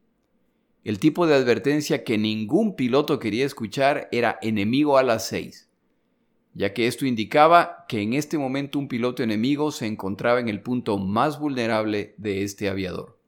El 0.83 0.99
tipo 0.99 1.27
de 1.27 1.35
advertencia 1.35 2.03
que 2.03 2.17
ningún 2.17 2.75
piloto 2.75 3.19
quería 3.19 3.45
escuchar 3.45 4.07
era 4.11 4.39
enemigo 4.41 4.97
a 4.97 5.03
las 5.03 5.27
6 5.27 5.68
ya 6.53 6.73
que 6.73 6.87
esto 6.87 7.05
indicaba 7.05 7.85
que 7.87 8.01
en 8.01 8.13
este 8.13 8.37
momento 8.37 8.79
un 8.79 8.87
piloto 8.87 9.23
enemigo 9.23 9.71
se 9.71 9.85
encontraba 9.85 10.39
en 10.39 10.49
el 10.49 10.61
punto 10.61 10.97
más 10.97 11.39
vulnerable 11.39 12.15
de 12.17 12.43
este 12.43 12.69
aviador. 12.69 13.19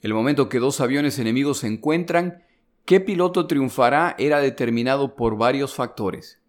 El 0.00 0.14
momento 0.14 0.48
que 0.48 0.58
dos 0.58 0.80
aviones 0.80 1.18
enemigos 1.18 1.58
se 1.58 1.66
encuentran, 1.66 2.44
qué 2.84 3.00
piloto 3.00 3.46
triunfará 3.46 4.14
era 4.18 4.40
determinado 4.40 5.16
por 5.16 5.36
varios 5.36 5.74
factores. 5.74 6.40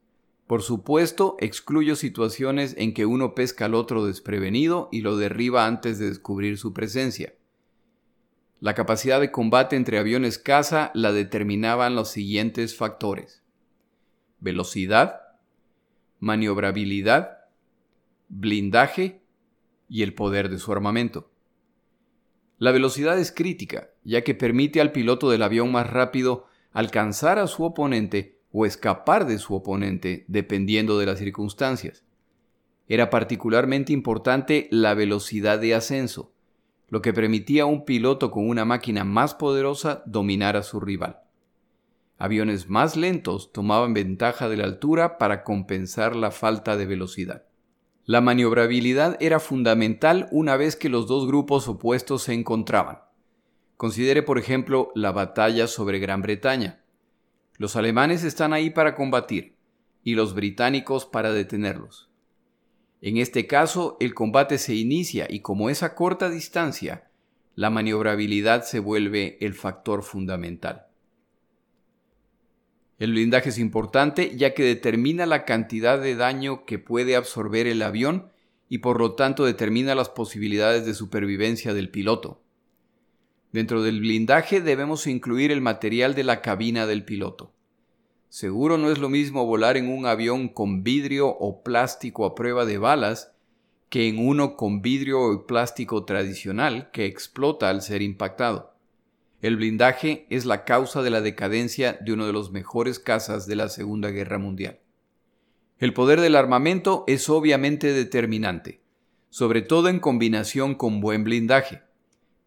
Por 0.48 0.62
supuesto, 0.62 1.36
excluyo 1.40 1.96
situaciones 1.96 2.76
en 2.78 2.94
que 2.94 3.06
uno 3.06 3.36
pesca 3.36 3.66
al 3.66 3.76
otro 3.76 4.06
desprevenido 4.06 4.88
y 4.92 5.02
lo 5.02 5.18
derriba 5.18 5.66
antes 5.66 6.00
de 6.00 6.08
descubrir 6.08 6.58
su 6.58 6.74
presencia. 6.74 7.34
La 8.60 8.74
capacidad 8.74 9.20
de 9.20 9.32
combate 9.32 9.76
entre 9.76 10.00
aviones 10.00 10.40
caza 10.40 10.90
la 10.94 11.12
determinaban 11.12 11.96
los 11.96 12.10
siguientes 12.10 12.76
factores. 12.76 13.44
Velocidad, 14.40 15.27
maniobrabilidad, 16.20 17.38
blindaje 18.30 19.22
y 19.88 20.04
el 20.04 20.14
poder 20.14 20.50
de 20.50 20.60
su 20.60 20.72
armamento. 20.72 21.32
La 22.58 22.72
velocidad 22.72 23.20
es 23.20 23.32
crítica, 23.32 23.90
ya 24.04 24.24
que 24.24 24.34
permite 24.34 24.82
al 24.82 24.92
piloto 24.92 25.30
del 25.30 25.44
avión 25.44 25.72
más 25.72 25.90
rápido 25.90 26.46
alcanzar 26.72 27.38
a 27.40 27.48
su 27.48 27.64
oponente 27.64 28.40
o 28.52 28.66
escapar 28.66 29.28
de 29.28 29.38
su 29.38 29.54
oponente 29.54 30.26
dependiendo 30.28 30.98
de 30.98 31.06
las 31.06 31.20
circunstancias. 31.20 32.04
Era 32.88 33.10
particularmente 33.10 33.94
importante 33.94 34.68
la 34.72 34.94
velocidad 34.94 35.60
de 35.60 35.76
ascenso, 35.76 36.34
lo 36.88 37.02
que 37.02 37.14
permitía 37.14 37.64
a 37.64 37.66
un 37.68 37.86
piloto 37.86 38.32
con 38.32 38.48
una 38.48 38.66
máquina 38.66 39.04
más 39.04 39.36
poderosa 39.36 40.02
dominar 40.06 40.56
a 40.56 40.64
su 40.64 40.80
rival. 40.80 41.27
Aviones 42.18 42.68
más 42.68 42.96
lentos 42.96 43.52
tomaban 43.52 43.94
ventaja 43.94 44.50
de 44.50 44.58
la 44.58 44.64
altura 44.64 45.18
para 45.18 45.44
compensar 45.44 46.16
la 46.16 46.32
falta 46.32 46.76
de 46.76 46.88
velocidad. 46.88 47.44
La 48.06 48.22
maniobrabilidad 48.22 49.18
era 49.20 49.40
fundamental 49.40 50.28
una 50.32 50.58
vez 50.58 50.76
que 50.76 50.90
los 50.90 51.08
dos 51.08 51.28
grupos 51.28 51.68
opuestos 51.68 52.24
se 52.24 52.34
encontraban. 52.34 53.00
Considere, 53.76 54.24
por 54.24 54.40
ejemplo, 54.40 54.92
la 54.96 55.12
batalla 55.12 55.68
sobre 55.68 56.00
Gran 56.00 56.24
Bretaña. 56.24 56.82
Los 57.58 57.76
alemanes 57.76 58.24
están 58.24 58.54
ahí 58.54 58.72
para 58.72 58.96
combatir 58.96 59.56
y 60.04 60.16
los 60.16 60.34
británicos 60.34 61.06
para 61.06 61.32
detenerlos. 61.34 62.10
En 63.02 63.18
este 63.18 63.46
caso, 63.46 63.98
el 64.00 64.16
combate 64.16 64.58
se 64.58 64.74
inicia 64.74 65.28
y 65.30 65.42
como 65.42 65.70
es 65.70 65.84
a 65.84 65.94
corta 65.94 66.30
distancia, 66.30 67.12
la 67.54 67.70
maniobrabilidad 67.70 68.64
se 68.64 68.80
vuelve 68.80 69.38
el 69.42 69.54
factor 69.54 70.02
fundamental. 70.02 70.87
El 73.00 73.12
blindaje 73.12 73.50
es 73.50 73.60
importante 73.60 74.36
ya 74.36 74.56
que 74.56 74.64
determina 74.64 75.28
la 75.28 75.46
cantidad 75.46 76.02
de 76.02 76.16
daño 76.16 76.66
que 76.66 76.80
puede 76.80 77.16
absorber 77.16 77.68
el 77.68 77.84
avión 77.84 78.32
y 78.70 78.80
por 78.80 79.00
lo 79.00 79.14
tanto 79.14 79.46
determina 79.46 79.94
las 79.94 80.10
posibilidades 80.10 80.86
de 80.86 80.96
supervivencia 80.96 81.74
del 81.76 81.90
piloto. 81.90 82.42
Dentro 83.52 83.84
del 83.84 84.00
blindaje 84.00 84.62
debemos 84.62 85.06
incluir 85.06 85.52
el 85.52 85.62
material 85.62 86.16
de 86.16 86.24
la 86.24 86.42
cabina 86.42 86.88
del 86.88 87.06
piloto. 87.06 87.54
Seguro 88.30 88.78
no 88.78 88.92
es 88.92 88.98
lo 88.98 89.10
mismo 89.10 89.46
volar 89.46 89.78
en 89.78 89.90
un 89.90 90.06
avión 90.06 90.50
con 90.50 90.84
vidrio 90.84 91.28
o 91.28 91.64
plástico 91.64 92.26
a 92.26 92.36
prueba 92.36 92.66
de 92.66 92.78
balas 92.78 93.32
que 93.90 94.08
en 94.08 94.20
uno 94.20 94.58
con 94.58 94.82
vidrio 94.82 95.34
y 95.34 95.48
plástico 95.48 96.04
tradicional 96.04 96.90
que 96.92 97.06
explota 97.06 97.70
al 97.70 97.82
ser 97.82 98.02
impactado. 98.02 98.77
El 99.40 99.58
blindaje 99.58 100.26
es 100.32 100.46
la 100.46 100.64
causa 100.64 101.04
de 101.04 101.12
la 101.12 101.22
decadencia 101.22 101.94
de 102.02 102.12
uno 102.12 102.26
de 102.26 102.34
los 102.34 102.52
mejores 102.52 102.98
cazas 102.98 103.46
de 103.46 103.56
la 103.56 103.70
Segunda 103.70 104.10
Guerra 104.10 104.40
Mundial. 104.40 104.80
El 105.78 105.94
poder 105.94 106.22
del 106.22 106.36
armamento 106.36 107.04
es 107.06 107.30
obviamente 107.30 107.94
determinante, 107.94 108.82
sobre 109.30 109.62
todo 109.62 109.90
en 109.90 110.00
combinación 110.00 110.74
con 110.74 111.02
buen 111.02 111.24
blindaje, 111.24 111.84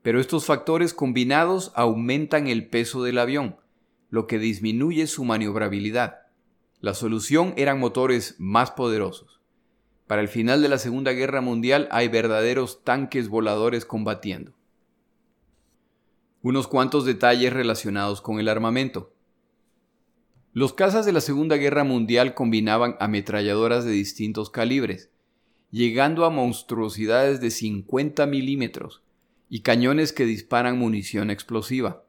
pero 0.03 0.18
estos 0.18 0.46
factores 0.46 0.92
combinados 0.92 1.70
aumentan 1.76 2.48
el 2.48 2.66
peso 2.66 3.05
del 3.05 3.18
avión, 3.18 3.57
lo 4.09 4.26
que 4.26 4.40
disminuye 4.40 5.07
su 5.07 5.24
maniobrabilidad. 5.24 6.22
La 6.81 6.94
solución 6.94 7.55
eran 7.57 7.79
motores 7.79 8.35
más 8.38 8.72
poderosos. 8.72 9.40
Para 10.09 10.22
el 10.22 10.29
final 10.29 10.61
de 10.61 10.68
la 10.68 10.79
Segunda 10.79 11.12
Guerra 11.12 11.40
Mundial 11.40 11.87
hay 11.92 12.09
verdaderos 12.09 12.83
tanques 12.83 13.29
voladores 13.29 13.85
combatiendo. 13.85 14.55
Unos 16.42 16.68
cuantos 16.68 17.05
detalles 17.05 17.53
relacionados 17.53 18.22
con 18.22 18.40
el 18.40 18.48
armamento. 18.48 19.12
Los 20.55 20.72
cazas 20.72 21.05
de 21.05 21.12
la 21.12 21.20
Segunda 21.20 21.57
Guerra 21.57 21.85
Mundial 21.85 22.33
combinaban 22.33 22.96
ametralladoras 22.98 23.85
de 23.85 23.90
distintos 23.90 24.48
calibres, 24.48 25.11
llegando 25.70 26.24
a 26.24 26.31
monstruosidades 26.31 27.42
de 27.42 27.50
50 27.50 28.24
milímetros 28.24 29.03
y 29.50 29.61
cañones 29.61 30.14
que 30.14 30.24
disparan 30.24 30.79
munición 30.79 31.31
explosiva. 31.31 32.05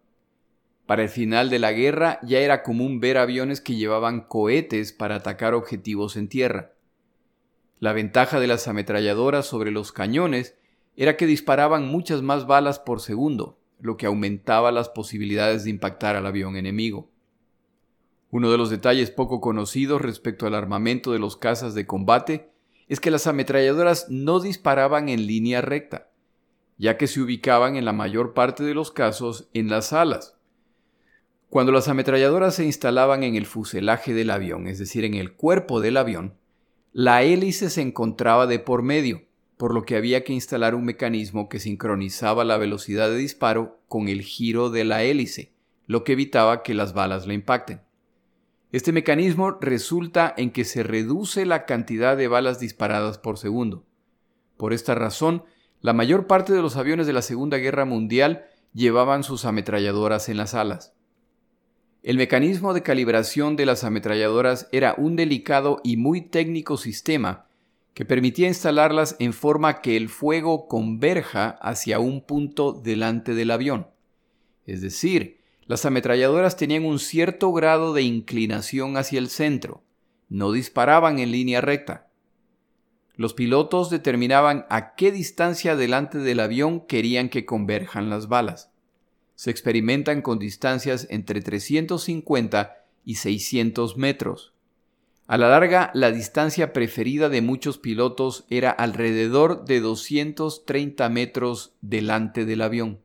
Para 0.86 1.04
el 1.04 1.10
final 1.10 1.50
de 1.50 1.60
la 1.60 1.74
guerra 1.74 2.20
ya 2.24 2.40
era 2.40 2.64
común 2.64 3.02
ver 3.02 3.18
aviones 3.18 3.60
que 3.60 3.76
llevaban 3.76 4.22
cohetes 4.22 4.94
para 4.94 5.16
atacar 5.16 5.54
objetivos 5.54 6.16
en 6.16 6.30
tierra. 6.30 6.72
La 7.80 7.92
ventaja 7.92 8.40
de 8.40 8.48
las 8.48 8.70
ametralladoras 8.70 9.46
sobre 9.46 9.72
los 9.72 9.92
cañones 9.92 10.56
era 10.96 11.18
que 11.18 11.26
disparaban 11.26 11.86
muchas 11.88 12.22
más 12.22 12.48
balas 12.48 12.80
por 12.80 13.02
segundo, 13.02 13.61
lo 13.82 13.98
que 13.98 14.06
aumentaba 14.06 14.72
las 14.72 14.90
posibilidades 14.90 15.64
de 15.64 15.72
impactar 15.72 16.16
al 16.16 16.26
avión 16.26 16.56
enemigo. 16.56 17.10
Uno 18.30 18.52
de 18.52 18.58
los 18.58 18.70
detalles 18.70 19.12
poco 19.12 19.42
conocidos 19.42 20.02
respecto 20.02 20.48
al 20.48 20.56
armamento 20.56 21.12
de 21.12 21.20
los 21.20 21.36
cazas 21.36 21.74
de 21.74 21.86
combate 21.86 22.50
es 22.88 23.00
que 23.00 23.12
las 23.12 23.28
ametralladoras 23.28 24.08
no 24.10 24.40
disparaban 24.40 25.10
en 25.10 25.28
línea 25.28 25.62
recta, 25.62 26.10
ya 26.78 26.98
que 26.98 27.08
se 27.08 27.22
ubicaban 27.22 27.76
en 27.76 27.86
la 27.86 27.94
mayor 27.94 28.34
parte 28.34 28.64
de 28.64 28.74
los 28.74 28.92
casos 28.92 29.50
en 29.54 29.70
las 29.70 29.94
alas, 29.94 30.38
cuando 31.52 31.74
las 31.74 31.90
ametralladoras 31.90 32.56
se 32.56 32.64
instalaban 32.64 33.24
en 33.24 33.36
el 33.36 33.46
fuselaje 33.46 34.14
del 34.14 34.30
avión, 34.30 34.68
es 34.68 34.80
decir, 34.80 35.04
en 35.04 35.16
el 35.16 35.34
cuerpo 35.34 35.82
del 35.82 35.98
avión, 35.98 36.36
la 36.94 37.24
hélice 37.24 37.70
se 37.70 37.82
encontraba 37.82 38.48
de 38.48 38.58
por 38.58 38.84
medio, 38.84 39.24
por 39.62 39.76
lo 39.76 39.84
que 39.84 39.96
había 39.96 40.24
que 40.24 40.34
instalar 40.34 40.74
un 40.74 40.86
mecanismo 40.86 41.48
que 41.48 41.60
sincronizaba 41.60 42.44
la 42.44 42.58
velocidad 42.58 43.12
de 43.12 43.18
disparo 43.18 43.80
con 43.88 44.08
el 44.08 44.24
giro 44.24 44.72
de 44.72 44.86
la 44.86 45.04
hélice, 45.04 45.54
lo 45.86 46.04
que 46.04 46.14
evitaba 46.14 46.64
que 46.64 46.74
las 46.74 46.96
balas 46.96 47.28
la 47.28 47.36
impacten. 47.36 47.80
Este 48.72 48.92
mecanismo 48.92 49.60
resulta 49.62 50.34
en 50.36 50.50
que 50.50 50.66
se 50.66 50.82
reduce 50.82 51.46
la 51.46 51.68
cantidad 51.68 52.18
de 52.18 52.28
balas 52.28 52.60
disparadas 52.60 53.20
por 53.20 53.38
segundo. 53.38 53.86
Por 54.58 54.74
esta 54.74 54.96
razón, 54.96 55.44
la 55.80 55.94
mayor 55.94 56.26
parte 56.26 56.54
de 56.54 56.62
los 56.64 56.76
aviones 56.76 57.06
de 57.06 57.14
la 57.14 57.22
Segunda 57.22 57.58
Guerra 57.58 57.86
Mundial 57.86 58.46
llevaban 58.74 59.24
sus 59.24 59.46
ametralladoras 59.46 60.28
en 60.28 60.38
las 60.38 60.56
alas. 60.56 60.96
El 62.02 62.18
mecanismo 62.18 62.74
de 62.74 62.82
calibración 62.82 63.58
de 63.58 63.68
las 63.68 63.84
ametralladoras 63.84 64.68
era 64.72 64.96
un 64.98 65.16
delicado 65.16 65.82
y 65.84 65.98
muy 65.98 66.22
técnico 66.22 66.78
sistema 66.78 67.46
que 67.94 68.06
permitía 68.06 68.48
instalarlas 68.48 69.16
en 69.20 69.34
forma 69.34 69.82
que 69.82 69.98
el 69.98 70.10
fuego 70.10 70.68
converja 70.68 71.50
hacia 71.62 72.00
un 72.00 72.22
punto 72.22 72.72
delante 72.74 73.34
del 73.34 73.52
avión. 73.52 73.88
Es 74.66 74.82
decir, 74.82 75.40
las 75.66 75.86
ametralladoras 75.86 76.58
tenían 76.58 76.86
un 76.86 77.00
cierto 77.00 77.52
grado 77.52 77.94
de 77.94 78.04
inclinación 78.04 78.98
hacia 78.98 79.20
el 79.20 79.30
centro, 79.30 79.84
no 80.30 80.52
disparaban 80.52 81.20
en 81.20 81.32
línea 81.32 81.62
recta. 81.62 82.08
Los 83.16 83.34
pilotos 83.34 83.90
determinaban 83.90 84.66
a 84.70 84.96
qué 84.96 85.12
distancia 85.12 85.76
delante 85.76 86.18
del 86.18 86.40
avión 86.40 86.82
querían 86.82 87.30
que 87.30 87.46
converjan 87.46 88.10
las 88.10 88.28
balas 88.28 88.72
se 89.42 89.50
experimentan 89.50 90.22
con 90.22 90.38
distancias 90.38 91.08
entre 91.10 91.42
350 91.42 92.86
y 93.04 93.16
600 93.16 93.98
metros. 93.98 94.51
A 95.28 95.38
la 95.38 95.50
larga, 95.50 95.92
la 95.94 96.12
distancia 96.12 96.74
preferida 96.74 97.30
de 97.30 97.42
muchos 97.42 97.78
pilotos 97.78 98.46
era 98.50 98.70
alrededor 98.72 99.66
de 99.66 99.80
230 99.80 101.08
metros 101.10 101.74
delante 101.82 102.46
del 102.46 102.62
avión. 102.62 103.00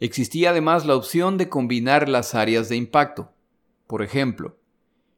Existía 0.00 0.50
además 0.50 0.86
la 0.86 0.96
opción 0.96 1.38
de 1.38 1.48
combinar 1.48 2.08
las 2.08 2.34
áreas 2.34 2.68
de 2.68 2.76
impacto. 2.76 3.32
Por 3.86 4.02
ejemplo, 4.02 4.56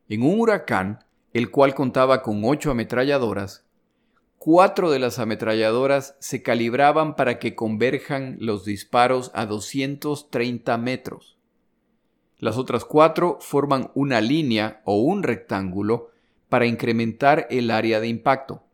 en 0.08 0.22
un 0.22 0.40
huracán, 0.40 1.04
el 1.32 1.50
cual 1.50 1.74
contaba 1.74 2.22
con 2.22 2.42
ocho 2.44 2.70
ametralladoras, 2.70 3.64
Cuatro 4.38 4.92
de 4.92 5.00
las 5.00 5.18
ametralladoras 5.18 6.16
se 6.20 6.44
calibraban 6.44 7.16
para 7.16 7.40
que 7.40 7.56
converjan 7.56 8.36
los 8.38 8.64
disparos 8.64 9.32
a 9.34 9.46
230 9.46 10.78
metros. 10.78 11.36
Las 12.38 12.56
otras 12.56 12.84
cuatro 12.84 13.38
forman 13.40 13.90
una 13.94 14.20
línea 14.20 14.80
o 14.84 15.02
un 15.02 15.24
rectángulo 15.24 16.12
para 16.48 16.66
incrementar 16.66 17.46
el 17.50 17.70
área 17.70 18.00
de 18.00 18.08
impacto. 18.08 18.64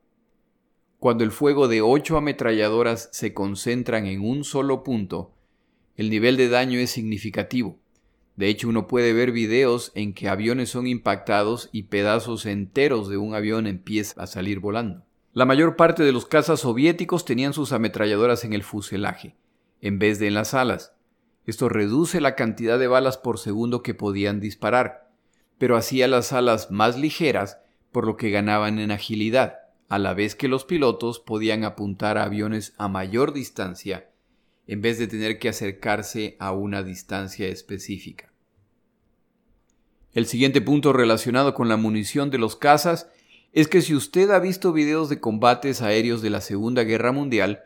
Cuando 0.99 1.25
el 1.25 1.33
fuego 1.33 1.69
de 1.69 1.83
ocho 1.83 2.17
ametralladoras 2.17 3.09
se 3.13 3.35
concentran 3.35 4.07
en 4.07 4.21
un 4.23 4.45
solo 4.45 4.83
punto, 4.83 5.35
el 5.97 6.11
nivel 6.11 6.37
de 6.37 6.49
daño 6.49 6.79
es 6.79 6.91
significativo. 6.91 7.79
De 8.37 8.49
hecho, 8.49 8.69
uno 8.69 8.89
puede 8.89 9.13
ver 9.13 9.31
videos 9.31 9.93
en 9.95 10.13
que 10.13 10.29
aviones 10.29 10.71
son 10.71 10.87
impactados 10.87 11.69
y 11.73 11.85
pedazos 11.85 12.47
enteros 12.47 13.09
de 13.09 13.17
un 13.17 13.35
avión 13.35 13.67
empiezan 13.67 14.25
a 14.25 14.27
salir 14.27 14.59
volando. 14.59 15.05
La 15.33 15.45
mayor 15.45 15.77
parte 15.77 16.03
de 16.03 16.13
los 16.13 16.27
cazas 16.27 16.61
soviéticos 16.61 17.25
tenían 17.25 17.53
sus 17.53 17.73
ametralladoras 17.73 18.45
en 18.45 18.53
el 18.53 18.63
fuselaje, 18.63 19.37
en 19.81 19.99
vez 19.99 20.19
de 20.19 20.29
en 20.29 20.35
las 20.35 20.55
alas. 20.55 20.95
Esto 21.47 21.69
reduce 21.69 22.21
la 22.21 22.35
cantidad 22.35 22.79
de 22.79 22.87
balas 22.87 23.19
por 23.19 23.39
segundo 23.39 23.83
que 23.83 23.95
podían 23.95 24.41
disparar, 24.41 25.11
pero 25.59 25.77
hacía 25.77 26.09
las 26.09 26.33
alas 26.33 26.71
más 26.71 26.99
ligeras, 26.99 27.59
por 27.95 28.09
lo 28.09 28.17
que 28.17 28.31
ganaban 28.31 28.81
en 28.81 28.91
agilidad, 28.91 29.61
a 29.89 30.01
la 30.01 30.15
vez 30.15 30.35
que 30.35 30.49
los 30.49 30.65
pilotos 30.65 31.21
podían 31.21 31.63
apuntar 31.63 32.19
a 32.19 32.25
aviones 32.25 32.75
a 32.77 32.89
mayor 32.89 33.33
distancia, 33.33 34.11
en 34.67 34.83
vez 34.83 34.99
de 34.99 35.07
tener 35.07 35.39
que 35.39 35.49
acercarse 35.49 36.37
a 36.41 36.51
una 36.51 36.83
distancia 36.83 37.47
específica. 37.47 38.33
El 40.13 40.27
siguiente 40.27 40.61
punto 40.61 40.93
relacionado 40.93 41.55
con 41.55 41.69
la 41.69 41.77
munición 41.77 42.31
de 42.31 42.39
los 42.39 42.57
cazas 42.57 43.09
es 43.53 43.69
que 43.69 43.81
si 43.81 43.95
usted 43.95 44.29
ha 44.33 44.41
visto 44.41 44.73
videos 44.73 45.09
de 45.09 45.21
combates 45.21 45.81
aéreos 45.81 46.21
de 46.21 46.31
la 46.31 46.41
Segunda 46.41 46.83
Guerra 46.83 47.13
Mundial, 47.13 47.63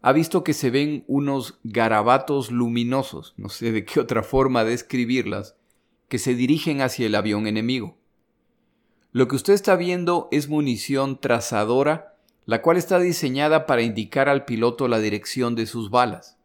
ha 0.00 0.14
visto 0.14 0.42
que 0.42 0.54
se 0.54 0.70
ven 0.70 1.04
unos 1.06 1.58
garabatos 1.64 2.50
luminosos, 2.50 3.34
no 3.36 3.50
sé 3.50 3.72
de 3.72 3.84
qué 3.84 4.00
otra 4.00 4.22
forma 4.22 4.64
describirlas, 4.64 5.54
que 6.08 6.18
se 6.18 6.34
dirigen 6.34 6.80
hacia 6.80 7.04
el 7.04 7.14
avión 7.14 7.46
enemigo. 7.46 7.98
Lo 9.16 9.28
que 9.28 9.36
usted 9.36 9.54
está 9.54 9.76
viendo 9.76 10.28
es 10.30 10.50
munición 10.50 11.18
trazadora, 11.18 12.18
la 12.44 12.60
cual 12.60 12.76
está 12.76 12.98
diseñada 12.98 13.64
para 13.64 13.80
indicar 13.80 14.28
al 14.28 14.44
piloto 14.44 14.88
la 14.88 14.98
dirección 14.98 15.54
de 15.54 15.64
sus 15.64 15.88
balas. 15.88 16.36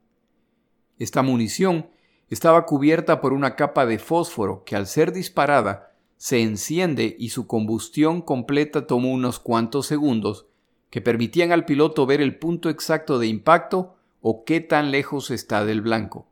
Esta 0.98 1.22
munición 1.22 1.90
estaba 2.30 2.66
cubierta 2.66 3.20
por 3.20 3.34
una 3.34 3.58
capa 3.58 3.86
de 3.86 4.00
fósforo 4.00 4.64
que 4.64 4.78
al 4.78 4.88
ser 4.88 5.12
disparada 5.12 5.92
se 6.16 6.42
enciende 6.42 7.18
y 7.20 7.32
su 7.32 7.46
combustión 7.46 8.22
completa 8.22 8.88
tomó 8.88 9.12
unos 9.12 9.40
cuantos 9.40 9.86
segundos 9.86 10.46
que 10.90 11.02
permitían 11.02 11.52
al 11.52 11.66
piloto 11.66 12.06
ver 12.06 12.22
el 12.22 12.40
punto 12.40 12.70
exacto 12.70 13.20
de 13.20 13.28
impacto 13.28 13.98
o 14.22 14.46
qué 14.46 14.62
tan 14.62 14.92
lejos 14.92 15.30
está 15.30 15.66
del 15.66 15.82
blanco. 15.82 16.30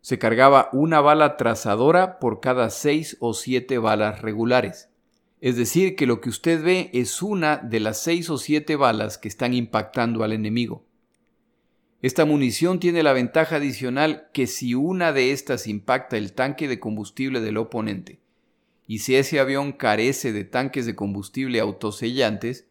Se 0.00 0.18
cargaba 0.18 0.68
una 0.72 1.00
bala 1.00 1.36
trazadora 1.36 2.18
por 2.18 2.40
cada 2.40 2.70
seis 2.70 3.16
o 3.20 3.34
siete 3.34 3.78
balas 3.78 4.20
regulares. 4.20 4.88
Es 5.42 5.56
decir, 5.56 5.96
que 5.96 6.06
lo 6.06 6.20
que 6.20 6.28
usted 6.28 6.62
ve 6.62 6.88
es 6.92 7.20
una 7.20 7.56
de 7.56 7.80
las 7.80 8.00
seis 8.00 8.30
o 8.30 8.38
siete 8.38 8.76
balas 8.76 9.18
que 9.18 9.26
están 9.26 9.54
impactando 9.54 10.22
al 10.22 10.32
enemigo. 10.32 10.86
Esta 12.00 12.24
munición 12.24 12.78
tiene 12.78 13.02
la 13.02 13.12
ventaja 13.12 13.56
adicional 13.56 14.28
que 14.32 14.46
si 14.46 14.74
una 14.74 15.12
de 15.12 15.32
estas 15.32 15.66
impacta 15.66 16.16
el 16.16 16.32
tanque 16.32 16.68
de 16.68 16.78
combustible 16.78 17.40
del 17.40 17.56
oponente, 17.56 18.20
y 18.86 19.00
si 19.00 19.16
ese 19.16 19.40
avión 19.40 19.72
carece 19.72 20.32
de 20.32 20.44
tanques 20.44 20.86
de 20.86 20.94
combustible 20.94 21.58
autosellantes, 21.58 22.68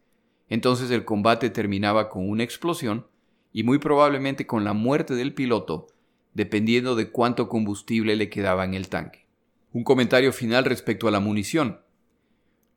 entonces 0.48 0.90
el 0.90 1.04
combate 1.04 1.50
terminaba 1.50 2.08
con 2.08 2.26
una 2.26 2.42
explosión 2.42 3.06
y 3.52 3.64
muy 3.64 3.80
probablemente 3.80 4.46
con 4.46 4.64
la 4.64 4.72
muerte 4.72 5.14
del 5.14 5.34
piloto, 5.34 5.88
dependiendo 6.32 6.96
de 6.96 7.10
cuánto 7.10 7.50
combustible 7.50 8.16
le 8.16 8.30
quedaba 8.30 8.64
en 8.64 8.72
el 8.72 8.88
tanque. 8.88 9.26
Un 9.74 9.84
comentario 9.84 10.32
final 10.32 10.64
respecto 10.64 11.06
a 11.06 11.10
la 11.10 11.20
munición. 11.20 11.81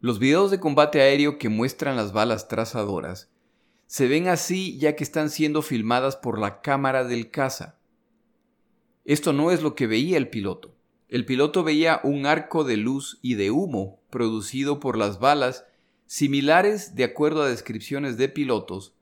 Los 0.02 0.20
videos 0.20 0.52
de 0.52 0.60
combate 0.60 1.02
aéreo 1.02 1.38
que 1.38 1.50
muestran 1.50 1.96
las 1.96 2.12
balas 2.12 2.48
trazadoras 2.48 3.30
se 3.88 4.08
ven 4.08 4.28
así 4.28 4.78
ya 4.78 4.96
que 4.96 5.04
están 5.04 5.30
siendo 5.30 5.62
filmadas 5.62 6.16
por 6.16 6.40
la 6.40 6.62
cámara 6.62 7.04
del 7.04 7.32
caza. 7.32 7.78
Esto 9.06 9.34
no 9.34 9.52
es 9.52 9.62
lo 9.62 9.76
que 9.76 9.88
veía 9.88 10.18
el 10.18 10.30
piloto. 10.30 10.76
El 11.08 11.26
piloto 11.26 11.64
veía 11.64 12.02
un 12.04 12.26
arco 12.26 12.64
de 12.64 12.78
luz 12.78 13.20
y 13.22 13.36
de 13.36 13.52
humo 13.52 14.00
producido 14.10 14.80
por 14.80 14.98
las 14.98 15.20
balas 15.20 15.66
similares, 16.08 16.96
de 16.96 17.04
acuerdo 17.04 17.44
a 17.44 17.50
descripciones 17.50 18.18
de 18.18 18.30
pilotos, 18.30 18.94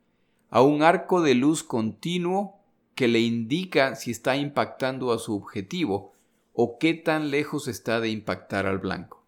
a 0.49 0.61
un 0.61 0.83
arco 0.83 1.21
de 1.21 1.33
luz 1.33 1.63
continuo 1.63 2.59
que 2.95 3.07
le 3.07 3.19
indica 3.21 3.95
si 3.95 4.11
está 4.11 4.35
impactando 4.35 5.11
a 5.11 5.17
su 5.17 5.35
objetivo 5.35 6.13
o 6.53 6.77
qué 6.77 6.93
tan 6.93 7.31
lejos 7.31 7.67
está 7.67 7.99
de 7.99 8.09
impactar 8.09 8.67
al 8.67 8.77
blanco. 8.77 9.22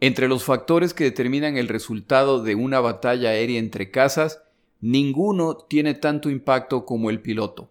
Entre 0.00 0.28
los 0.28 0.44
factores 0.44 0.92
que 0.92 1.04
determinan 1.04 1.56
el 1.56 1.68
resultado 1.68 2.42
de 2.42 2.54
una 2.54 2.80
batalla 2.80 3.30
aérea 3.30 3.58
entre 3.58 3.90
casas, 3.90 4.42
ninguno 4.80 5.56
tiene 5.56 5.94
tanto 5.94 6.28
impacto 6.28 6.84
como 6.84 7.08
el 7.08 7.22
piloto. 7.22 7.70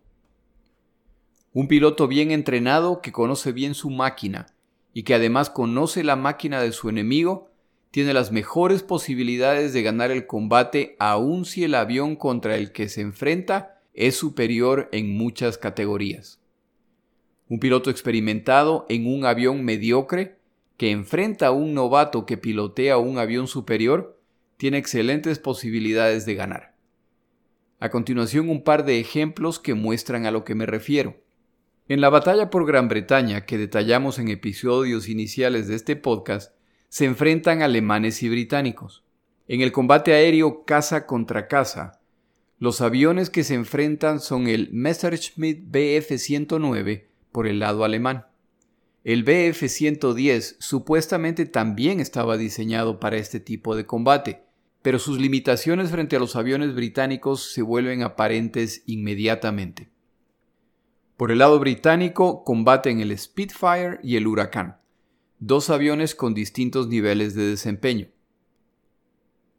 Un 1.54 1.68
piloto 1.68 2.08
bien 2.08 2.32
entrenado 2.32 3.02
que 3.02 3.12
conoce 3.12 3.52
bien 3.52 3.76
su 3.76 3.90
máquina 3.90 4.48
y 4.92 5.04
que 5.04 5.14
además 5.14 5.50
conoce 5.50 6.04
la 6.04 6.16
máquina 6.16 6.62
de 6.62 6.72
su 6.72 6.90
enemigo, 6.90 7.52
tiene 7.92 8.14
las 8.14 8.32
mejores 8.32 8.82
posibilidades 8.82 9.72
de 9.72 9.84
ganar 9.84 10.10
el 10.10 10.26
combate 10.26 10.96
aun 11.00 11.46
si 11.46 11.64
el 11.64 11.76
avión 11.76 12.16
contra 12.16 12.58
el 12.58 12.72
que 12.72 12.90
se 12.90 13.02
enfrenta 13.02 13.82
es 13.94 14.18
superior 14.18 14.90
en 14.92 15.16
muchas 15.16 15.58
categorías. 15.58 16.40
Un 17.48 17.60
piloto 17.60 17.90
experimentado 17.90 18.86
en 18.90 19.06
un 19.06 19.26
avión 19.26 19.64
mediocre 19.64 20.38
que 20.78 20.92
enfrenta 20.92 21.48
a 21.48 21.52
un 21.52 21.74
novato 21.74 22.26
que 22.26 22.38
pilotea 22.38 22.98
un 22.98 23.18
avión 23.18 23.48
superior 23.48 24.20
tiene 24.58 24.78
excelentes 24.78 25.40
posibilidades 25.40 26.26
de 26.26 26.36
ganar. 26.36 26.76
A 27.80 27.90
continuación 27.90 28.50
un 28.50 28.64
par 28.64 28.86
de 28.86 29.00
ejemplos 29.00 29.60
que 29.60 29.74
muestran 29.74 30.26
a 30.26 30.32
lo 30.32 30.44
que 30.44 30.56
me 30.56 30.66
refiero. 30.66 31.18
En 31.88 32.02
la 32.02 32.10
batalla 32.10 32.50
por 32.50 32.66
Gran 32.66 32.88
Bretaña 32.88 33.46
que 33.46 33.58
detallamos 33.58 34.18
en 34.18 34.30
episodios 34.30 35.08
iniciales 35.08 35.68
de 35.68 35.76
este 35.76 35.96
podcast, 35.96 36.56
se 36.90 37.06
enfrentan 37.06 37.62
alemanes 37.62 38.24
y 38.24 38.30
británicos. 38.30 39.04
En 39.48 39.62
el 39.62 39.72
combate 39.72 40.14
aéreo 40.14 40.66
casa 40.66 41.06
contra 41.06 41.48
casa, 41.48 42.00
los 42.58 42.82
aviones 42.82 43.30
que 43.30 43.44
se 43.44 43.54
enfrentan 43.54 44.20
son 44.20 44.48
el 44.48 44.70
Messerschmitt 44.72 45.70
Bf-109 45.70 47.04
por 47.32 47.48
el 47.48 47.60
lado 47.60 47.84
alemán. 47.84 48.26
El 49.06 49.24
Bf-110 49.24 50.56
supuestamente 50.58 51.46
también 51.46 52.00
estaba 52.00 52.38
diseñado 52.38 53.00
para 53.00 53.18
este 53.18 53.40
tipo 53.40 53.76
de 53.76 53.86
combate, 53.86 54.42
pero 54.82 54.98
sus 54.98 55.20
limitaciones 55.20 55.92
frente 55.92 56.16
a 56.16 56.20
los 56.20 56.36
aviones 56.36 56.74
británicos 56.74 57.54
se 57.54 57.62
vuelven 57.62 58.02
aparentes 58.02 58.82
inmediatamente. 58.88 59.92
Por 61.18 61.32
el 61.32 61.38
lado 61.38 61.60
británico 61.60 62.44
combaten 62.44 63.00
el 63.00 63.16
Spitfire 63.16 64.00
y 64.02 64.16
el 64.16 64.26
Huracán, 64.26 64.78
dos 65.38 65.70
aviones 65.70 66.16
con 66.16 66.34
distintos 66.34 66.88
niveles 66.88 67.36
de 67.36 67.44
desempeño. 67.44 68.08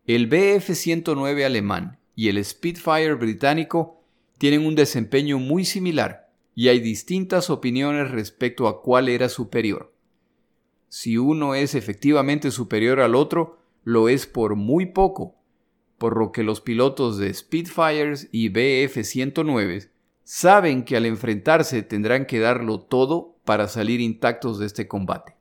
El 0.09 0.28
Bf-109 0.28 1.44
alemán 1.44 2.00
y 2.16 2.30
el 2.30 2.44
Spitfire 2.44 3.14
británico 3.14 4.02
tienen 4.38 4.66
un 4.66 4.74
desempeño 4.74 5.38
muy 5.38 5.64
similar 5.64 6.25
y 6.56 6.68
hay 6.68 6.80
distintas 6.80 7.50
opiniones 7.50 8.10
respecto 8.10 8.66
a 8.66 8.80
cuál 8.82 9.10
era 9.10 9.28
superior. 9.28 9.92
Si 10.88 11.18
uno 11.18 11.54
es 11.54 11.74
efectivamente 11.74 12.50
superior 12.50 13.00
al 13.00 13.14
otro, 13.14 13.58
lo 13.84 14.08
es 14.08 14.26
por 14.26 14.56
muy 14.56 14.86
poco, 14.86 15.36
por 15.98 16.16
lo 16.16 16.32
que 16.32 16.42
los 16.42 16.62
pilotos 16.62 17.18
de 17.18 17.32
Spitfires 17.32 18.30
y 18.32 18.48
Bf-109 18.48 19.90
saben 20.24 20.84
que 20.84 20.96
al 20.96 21.04
enfrentarse 21.04 21.82
tendrán 21.82 22.24
que 22.24 22.40
darlo 22.40 22.80
todo 22.80 23.36
para 23.44 23.68
salir 23.68 24.00
intactos 24.00 24.58
de 24.58 24.64
este 24.66 24.88
combate. 24.88 25.36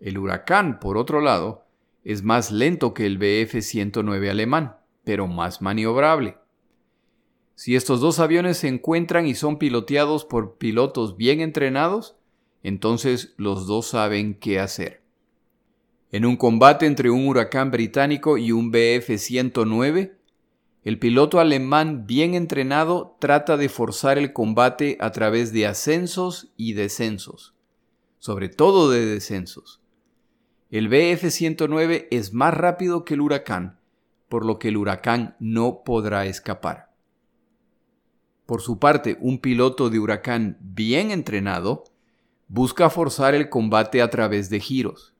El 0.00 0.16
huracán, 0.16 0.80
por 0.80 0.96
otro 0.96 1.20
lado, 1.20 1.66
es 2.04 2.22
más 2.22 2.50
lento 2.50 2.94
que 2.94 3.04
el 3.04 3.18
Bf-109 3.18 4.30
alemán, 4.30 4.76
pero 5.04 5.26
más 5.26 5.60
maniobrable. 5.60 6.38
Si 7.62 7.76
estos 7.76 8.00
dos 8.00 8.20
aviones 8.20 8.56
se 8.56 8.68
encuentran 8.68 9.26
y 9.26 9.34
son 9.34 9.58
piloteados 9.58 10.24
por 10.24 10.56
pilotos 10.56 11.18
bien 11.18 11.42
entrenados, 11.42 12.16
entonces 12.62 13.34
los 13.36 13.66
dos 13.66 13.86
saben 13.88 14.32
qué 14.32 14.58
hacer. 14.58 15.02
En 16.10 16.24
un 16.24 16.38
combate 16.38 16.86
entre 16.86 17.10
un 17.10 17.28
huracán 17.28 17.70
británico 17.70 18.38
y 18.38 18.52
un 18.52 18.72
Bf-109, 18.72 20.14
el 20.84 20.98
piloto 20.98 21.38
alemán 21.38 22.06
bien 22.06 22.32
entrenado 22.32 23.18
trata 23.20 23.58
de 23.58 23.68
forzar 23.68 24.16
el 24.16 24.32
combate 24.32 24.96
a 24.98 25.12
través 25.12 25.52
de 25.52 25.66
ascensos 25.66 26.54
y 26.56 26.72
descensos, 26.72 27.52
sobre 28.20 28.48
todo 28.48 28.88
de 28.88 29.04
descensos. 29.04 29.82
El 30.70 30.88
Bf-109 30.88 32.08
es 32.10 32.32
más 32.32 32.54
rápido 32.54 33.04
que 33.04 33.12
el 33.12 33.20
huracán, 33.20 33.78
por 34.30 34.46
lo 34.46 34.58
que 34.58 34.68
el 34.68 34.78
huracán 34.78 35.36
no 35.40 35.82
podrá 35.84 36.24
escapar. 36.24 36.89
Por 38.50 38.62
su 38.62 38.80
parte, 38.80 39.16
un 39.20 39.38
piloto 39.38 39.90
de 39.90 40.00
huracán 40.00 40.56
bien 40.58 41.12
entrenado 41.12 41.84
busca 42.48 42.90
forzar 42.90 43.36
el 43.36 43.48
combate 43.48 44.02
a 44.02 44.10
través 44.10 44.50
de 44.50 44.58
giros, 44.58 45.14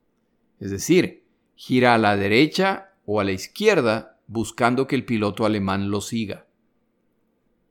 es 0.59 0.73
decir, 0.73 1.23
gira 1.55 1.95
a 1.95 1.99
la 1.99 2.17
derecha 2.17 2.91
o 3.07 3.21
a 3.21 3.25
la 3.25 3.31
izquierda 3.31 4.19
buscando 4.27 4.89
que 4.89 4.97
el 4.97 5.05
piloto 5.05 5.47
alemán 5.47 5.93
lo 5.93 6.01
siga. 6.01 6.47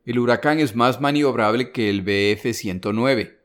El 0.06 0.20
huracán 0.20 0.62
es 0.62 0.78
más 0.78 1.02
maniobrable 1.02 1.74
que 1.74 1.90
el 1.90 2.06
Bf-109, 2.06 3.36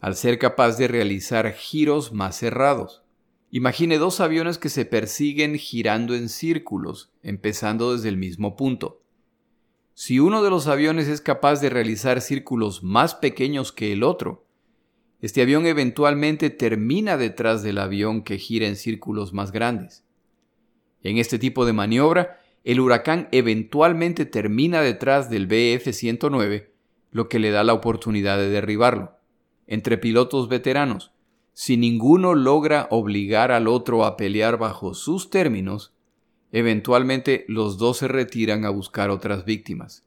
al 0.00 0.16
ser 0.16 0.38
capaz 0.38 0.78
de 0.78 0.88
realizar 0.88 1.52
giros 1.52 2.14
más 2.14 2.38
cerrados. 2.38 3.02
Imagine 3.50 3.98
dos 3.98 4.20
aviones 4.20 4.56
que 4.56 4.70
se 4.70 4.86
persiguen 4.86 5.56
girando 5.56 6.14
en 6.14 6.30
círculos, 6.30 7.10
empezando 7.22 7.94
desde 7.94 8.08
el 8.08 8.16
mismo 8.16 8.56
punto. 8.56 9.01
Si 9.94 10.18
uno 10.18 10.42
de 10.42 10.50
los 10.50 10.68
aviones 10.68 11.08
es 11.08 11.20
capaz 11.20 11.60
de 11.60 11.68
realizar 11.68 12.20
círculos 12.20 12.82
más 12.82 13.14
pequeños 13.14 13.72
que 13.72 13.92
el 13.92 14.02
otro, 14.02 14.46
este 15.20 15.42
avión 15.42 15.66
eventualmente 15.66 16.50
termina 16.50 17.16
detrás 17.16 17.62
del 17.62 17.78
avión 17.78 18.22
que 18.22 18.38
gira 18.38 18.66
en 18.66 18.76
círculos 18.76 19.32
más 19.32 19.52
grandes. 19.52 20.04
En 21.02 21.18
este 21.18 21.38
tipo 21.38 21.64
de 21.66 21.72
maniobra, 21.72 22.40
el 22.64 22.80
huracán 22.80 23.28
eventualmente 23.32 24.24
termina 24.24 24.80
detrás 24.80 25.30
del 25.30 25.48
BF-109, 25.48 26.68
lo 27.10 27.28
que 27.28 27.38
le 27.38 27.50
da 27.50 27.62
la 27.62 27.74
oportunidad 27.74 28.38
de 28.38 28.48
derribarlo. 28.48 29.12
Entre 29.66 29.98
pilotos 29.98 30.48
veteranos, 30.48 31.12
si 31.52 31.76
ninguno 31.76 32.34
logra 32.34 32.88
obligar 32.90 33.52
al 33.52 33.68
otro 33.68 34.04
a 34.04 34.16
pelear 34.16 34.58
bajo 34.58 34.94
sus 34.94 35.28
términos, 35.28 35.92
eventualmente 36.52 37.44
los 37.48 37.78
dos 37.78 37.98
se 37.98 38.08
retiran 38.08 38.64
a 38.64 38.70
buscar 38.70 39.10
otras 39.10 39.44
víctimas. 39.44 40.04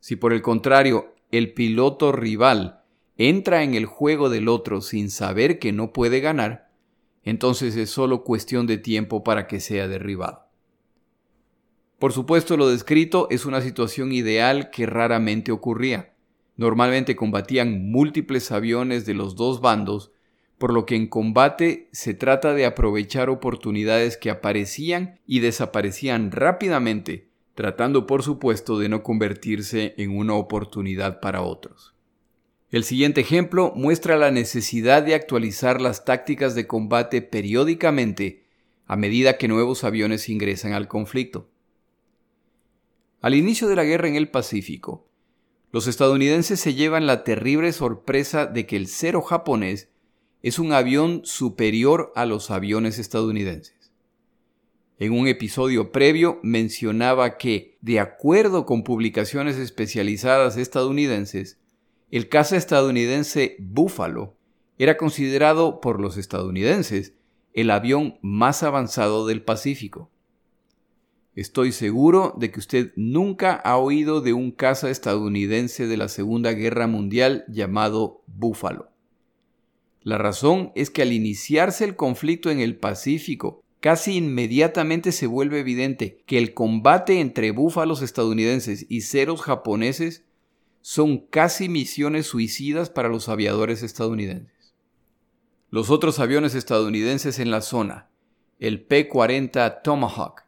Si 0.00 0.16
por 0.16 0.32
el 0.32 0.42
contrario 0.42 1.14
el 1.30 1.52
piloto 1.52 2.10
rival 2.10 2.82
entra 3.16 3.62
en 3.62 3.74
el 3.74 3.86
juego 3.86 4.28
del 4.28 4.48
otro 4.48 4.80
sin 4.80 5.10
saber 5.10 5.58
que 5.58 5.72
no 5.72 5.92
puede 5.92 6.20
ganar, 6.20 6.70
entonces 7.22 7.76
es 7.76 7.90
solo 7.90 8.24
cuestión 8.24 8.66
de 8.66 8.78
tiempo 8.78 9.22
para 9.24 9.46
que 9.46 9.60
sea 9.60 9.88
derribado. 9.88 10.44
Por 11.98 12.12
supuesto, 12.12 12.56
lo 12.56 12.68
descrito 12.68 13.28
es 13.30 13.46
una 13.46 13.62
situación 13.62 14.12
ideal 14.12 14.70
que 14.70 14.84
raramente 14.84 15.52
ocurría. 15.52 16.12
Normalmente 16.56 17.16
combatían 17.16 17.90
múltiples 17.90 18.52
aviones 18.52 19.06
de 19.06 19.14
los 19.14 19.36
dos 19.36 19.60
bandos, 19.60 20.12
por 20.58 20.72
lo 20.72 20.86
que 20.86 20.96
en 20.96 21.06
combate 21.06 21.88
se 21.92 22.14
trata 22.14 22.54
de 22.54 22.66
aprovechar 22.66 23.28
oportunidades 23.28 24.16
que 24.16 24.30
aparecían 24.30 25.20
y 25.26 25.40
desaparecían 25.40 26.30
rápidamente, 26.30 27.28
tratando 27.54 28.06
por 28.06 28.22
supuesto 28.22 28.78
de 28.78 28.88
no 28.88 29.02
convertirse 29.02 29.94
en 29.96 30.16
una 30.16 30.34
oportunidad 30.34 31.20
para 31.20 31.42
otros. 31.42 31.94
El 32.70 32.84
siguiente 32.84 33.20
ejemplo 33.20 33.72
muestra 33.76 34.16
la 34.16 34.30
necesidad 34.30 35.02
de 35.02 35.14
actualizar 35.14 35.80
las 35.80 36.04
tácticas 36.04 36.54
de 36.54 36.66
combate 36.66 37.22
periódicamente 37.22 38.44
a 38.86 38.96
medida 38.96 39.38
que 39.38 39.48
nuevos 39.48 39.84
aviones 39.84 40.28
ingresan 40.28 40.72
al 40.72 40.88
conflicto. 40.88 41.48
Al 43.20 43.34
inicio 43.34 43.68
de 43.68 43.76
la 43.76 43.84
guerra 43.84 44.08
en 44.08 44.16
el 44.16 44.28
Pacífico, 44.28 45.08
los 45.72 45.86
estadounidenses 45.86 46.60
se 46.60 46.74
llevan 46.74 47.06
la 47.06 47.24
terrible 47.24 47.72
sorpresa 47.72 48.46
de 48.46 48.66
que 48.66 48.76
el 48.76 48.86
cero 48.86 49.22
japonés 49.22 49.88
es 50.44 50.58
un 50.58 50.74
avión 50.74 51.22
superior 51.24 52.12
a 52.14 52.26
los 52.26 52.50
aviones 52.50 52.98
estadounidenses. 52.98 53.90
En 54.98 55.14
un 55.14 55.26
episodio 55.26 55.90
previo 55.90 56.38
mencionaba 56.42 57.38
que, 57.38 57.78
de 57.80 57.98
acuerdo 57.98 58.66
con 58.66 58.84
publicaciones 58.84 59.56
especializadas 59.56 60.58
estadounidenses, 60.58 61.58
el 62.10 62.28
caza 62.28 62.58
estadounidense 62.58 63.56
Buffalo 63.58 64.36
era 64.76 64.98
considerado 64.98 65.80
por 65.80 65.98
los 65.98 66.18
estadounidenses 66.18 67.14
el 67.54 67.70
avión 67.70 68.18
más 68.20 68.62
avanzado 68.62 69.26
del 69.26 69.42
Pacífico. 69.42 70.10
Estoy 71.34 71.72
seguro 71.72 72.34
de 72.36 72.50
que 72.50 72.58
usted 72.58 72.92
nunca 72.96 73.54
ha 73.54 73.78
oído 73.78 74.20
de 74.20 74.34
un 74.34 74.50
caza 74.50 74.90
estadounidense 74.90 75.86
de 75.86 75.96
la 75.96 76.08
Segunda 76.08 76.52
Guerra 76.52 76.86
Mundial 76.86 77.46
llamado 77.48 78.22
Buffalo. 78.26 78.93
La 80.04 80.18
razón 80.18 80.70
es 80.74 80.90
que 80.90 81.00
al 81.00 81.12
iniciarse 81.12 81.82
el 81.82 81.96
conflicto 81.96 82.50
en 82.50 82.60
el 82.60 82.76
Pacífico, 82.76 83.64
casi 83.80 84.18
inmediatamente 84.18 85.12
se 85.12 85.26
vuelve 85.26 85.60
evidente 85.60 86.22
que 86.26 86.36
el 86.36 86.52
combate 86.52 87.20
entre 87.20 87.52
búfalos 87.52 88.02
estadounidenses 88.02 88.84
y 88.90 89.00
ceros 89.00 89.40
japoneses 89.40 90.26
son 90.82 91.18
casi 91.18 91.70
misiones 91.70 92.26
suicidas 92.26 92.90
para 92.90 93.08
los 93.08 93.30
aviadores 93.30 93.82
estadounidenses. 93.82 94.74
Los 95.70 95.88
otros 95.88 96.20
aviones 96.20 96.54
estadounidenses 96.54 97.38
en 97.38 97.50
la 97.50 97.62
zona, 97.62 98.10
el 98.58 98.84
P-40 98.84 99.80
Tomahawk 99.82 100.42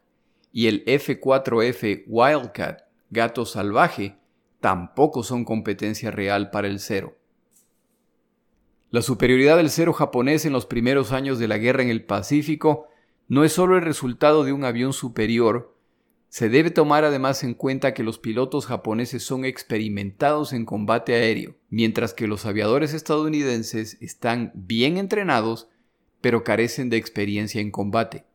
y 0.51 0.67
el 0.67 0.83
F-4F 0.85 2.03
Wildcat, 2.05 2.83
gato 3.09 3.45
salvaje, 3.47 4.17
tampoco 4.61 5.23
son 5.23 5.45
competencia 5.45 6.11
real 6.11 6.51
para 6.51 6.67
el 6.67 6.79
cero. 6.79 7.16
La 8.89 9.01
superioridad 9.01 9.57
del 9.57 9.69
cero 9.69 9.93
japonés 9.93 10.45
en 10.45 10.53
los 10.53 10.65
primeros 10.65 11.11
años 11.11 11.39
de 11.39 11.47
la 11.47 11.57
guerra 11.57 11.83
en 11.83 11.89
el 11.89 12.03
Pacífico 12.05 12.87
no 13.27 13.43
es 13.43 13.53
solo 13.53 13.75
el 13.75 13.83
resultado 13.83 14.43
de 14.43 14.53
un 14.53 14.63
avión 14.63 14.93
superior, 14.93 15.77
se 16.29 16.49
debe 16.49 16.71
tomar 16.71 17.05
además 17.05 17.43
en 17.43 17.53
cuenta 17.53 17.93
que 17.93 18.03
los 18.03 18.19
pilotos 18.19 18.65
japoneses 18.65 19.23
son 19.23 19.45
experimentados 19.45 20.51
en 20.53 20.65
combate 20.65 21.15
aéreo, 21.15 21.55
mientras 21.69 22.13
que 22.13 22.27
los 22.27 22.45
aviadores 22.45 22.93
estadounidenses 22.93 23.97
están 24.01 24.51
bien 24.53 24.97
entrenados, 24.97 25.69
pero 26.19 26.43
carecen 26.43 26.89
de 26.89 26.97
experiencia 26.97 27.61
en 27.61 27.71
combate. 27.71 28.25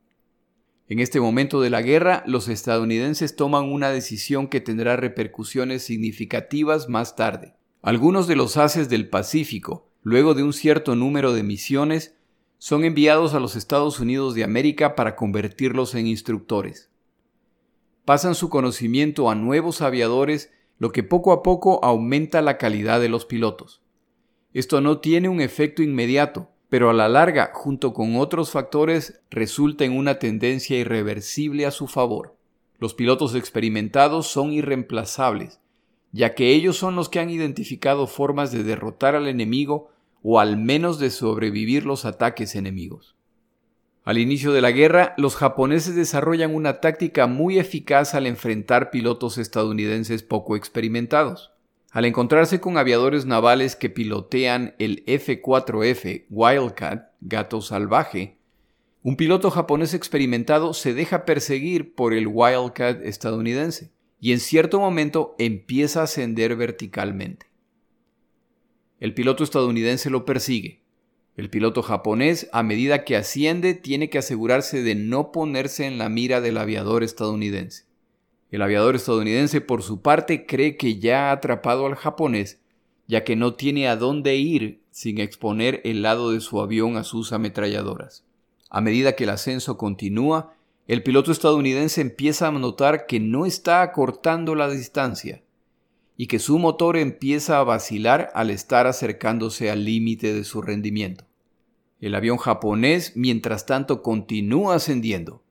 En 0.89 1.01
este 1.01 1.21
momento 1.21 1.61
de 1.61 1.71
la 1.71 1.83
guerra, 1.83 2.23
los 2.27 2.49
estadounidenses 2.49 3.37
toman 3.37 3.71
una 3.71 3.91
decisión 3.91 4.49
que 4.49 4.61
tendrá 4.61 4.97
repercusiones 4.97 5.83
significativas 5.83 6.89
más 6.89 7.15
tarde. 7.15 7.55
Algunos 7.83 8.27
de 8.27 8.37
los 8.37 8.57
haces 8.57 8.89
del 8.89 9.09
Pacífico, 9.09 9.92
luego 10.03 10.35
de 10.35 10.43
un 10.43 10.53
cierto 10.53 10.97
número 10.97 11.33
de 11.33 11.43
misiones, 11.43 12.17
son 12.59 12.85
enviados 12.85 13.35
a 13.35 13.41
los 13.41 13.57
Estados 13.57 13.99
Unidos 14.01 14.35
de 14.35 14.45
América 14.45 14.95
para 14.95 15.17
convertirlos 15.17 15.95
en 15.95 16.07
instructores. 16.07 16.91
Pasan 18.05 18.35
su 18.35 18.49
conocimiento 18.49 19.31
a 19.31 19.35
nuevos 19.35 19.81
aviadores, 19.81 20.53
lo 20.79 20.91
que 20.91 21.03
poco 21.03 21.33
a 21.33 21.43
poco 21.43 21.85
aumenta 21.85 22.43
la 22.43 22.59
calidad 22.59 23.01
de 23.01 23.09
los 23.09 23.25
pilotos. 23.25 23.83
Esto 24.53 24.81
no 24.81 24.99
tiene 24.99 25.29
un 25.29 25.41
efecto 25.41 25.83
inmediato, 25.83 26.51
pero 26.69 26.91
a 26.91 26.93
la 26.93 27.09
larga, 27.09 27.51
junto 27.55 27.93
con 27.93 28.17
otros 28.17 28.51
factores, 28.51 29.21
resulta 29.31 29.85
en 29.85 29.97
una 29.97 30.19
tendencia 30.19 30.79
irreversible 30.79 31.67
a 31.67 31.71
su 31.71 31.87
favor. 31.87 32.37
Los 32.79 32.95
pilotos 32.95 33.35
experimentados 33.35 34.27
son 34.27 34.53
irreemplazables, 34.53 35.61
ya 36.11 36.35
que 36.35 36.55
ellos 36.55 36.77
son 36.77 36.97
los 36.97 37.09
que 37.09 37.21
han 37.21 37.31
identificado 37.31 38.07
formas 38.07 38.51
de 38.51 38.65
derrotar 38.65 39.15
al 39.15 39.29
enemigo 39.29 39.92
o 40.23 40.41
al 40.41 40.57
menos 40.57 40.99
de 40.99 41.11
sobrevivir 41.11 41.85
los 41.85 42.05
ataques 42.05 42.55
enemigos. 42.55 43.17
Al 44.05 44.19
inicio 44.19 44.53
de 44.53 44.61
la 44.61 44.73
guerra, 44.73 45.15
los 45.17 45.37
japoneses 45.37 45.95
desarrollan 45.95 46.55
una 46.55 46.81
táctica 46.81 47.29
muy 47.29 47.59
eficaz 47.59 48.15
al 48.15 48.27
enfrentar 48.27 48.91
pilotos 48.91 49.39
estadounidenses 49.39 50.25
poco 50.25 50.57
experimentados. 50.57 51.53
Al 51.93 52.05
encontrarse 52.05 52.59
con 52.59 52.79
aviadores 52.79 53.27
navales 53.27 53.77
que 53.77 53.91
pilotean 53.91 54.75
el 54.79 55.05
F-4F 55.07 56.25
Wildcat, 56.31 57.11
gato 57.21 57.61
salvaje, 57.61 58.39
un 59.05 59.17
piloto 59.17 59.51
japonés 59.51 59.95
experimentado 59.95 60.75
se 60.75 60.95
deja 60.95 61.25
perseguir 61.25 61.95
por 61.95 62.15
el 62.15 62.27
Wildcat 62.29 63.03
estadounidense 63.03 63.93
y 64.21 64.33
en 64.33 64.41
cierto 64.41 64.81
momento 64.81 65.35
empieza 65.39 66.01
a 66.01 66.05
ascender 66.05 66.57
verticalmente. 66.57 67.52
El 69.03 69.15
piloto 69.15 69.43
estadounidense 69.43 70.11
lo 70.11 70.25
persigue. 70.25 70.79
El 71.37 71.51
piloto 71.51 71.83
japonés, 71.83 72.49
a 72.53 72.63
medida 72.63 73.03
que 73.03 73.17
asciende, 73.17 73.75
tiene 73.75 74.09
que 74.09 74.19
asegurarse 74.19 74.85
de 74.85 74.95
no 74.95 75.33
ponerse 75.33 75.87
en 75.87 75.99
la 75.99 76.09
mira 76.09 76.41
del 76.41 76.57
aviador 76.57 77.03
estadounidense. 77.03 77.87
El 78.53 78.63
aviador 78.63 78.95
estadounidense, 78.95 79.61
por 79.61 79.83
su 79.83 80.03
parte, 80.03 80.47
cree 80.47 80.77
que 80.77 81.01
ya 81.01 81.31
ha 81.31 81.33
atrapado 81.33 81.87
al 81.87 81.97
japonés, 81.97 82.61
ya 83.09 83.25
que 83.25 83.35
no 83.35 83.55
tiene 83.55 83.89
a 83.89 83.97
dónde 83.97 84.37
ir 84.37 84.83
sin 84.93 85.19
exponer 85.19 85.81
el 85.83 86.03
lado 86.03 86.31
de 86.31 86.41
su 86.41 86.61
avión 86.61 86.97
a 86.97 87.03
sus 87.03 87.33
ametralladoras. 87.33 88.25
A 88.71 88.81
medida 88.81 89.17
que 89.17 89.25
el 89.25 89.31
ascenso 89.31 89.77
continúa, 89.77 90.55
el 90.87 91.03
piloto 91.03 91.33
estadounidense 91.33 92.03
empieza 92.03 92.47
a 92.47 92.53
notar 92.53 93.07
que 93.07 93.19
no 93.19 93.47
está 93.47 93.83
acortando 93.83 94.55
la 94.55 94.71
distancia 94.71 95.43
y 96.23 96.29
que 96.29 96.39
su 96.39 96.61
motor 96.61 96.97
empieza 96.97 97.59
a 97.59 97.65
vacilar 97.65 98.31
al 98.35 98.51
estar 98.51 98.87
acercándose 98.87 99.73
al 99.73 99.85
límite 99.85 100.33
de 100.33 100.45
su 100.45 100.63
rendimiento. 100.63 101.25
El 101.99 102.15
avión 102.15 102.37
japonés, 102.37 103.17
mientras 103.17 103.67
tanto, 103.67 104.03
continúa 104.03 104.77
ascendiendo. 104.77 105.43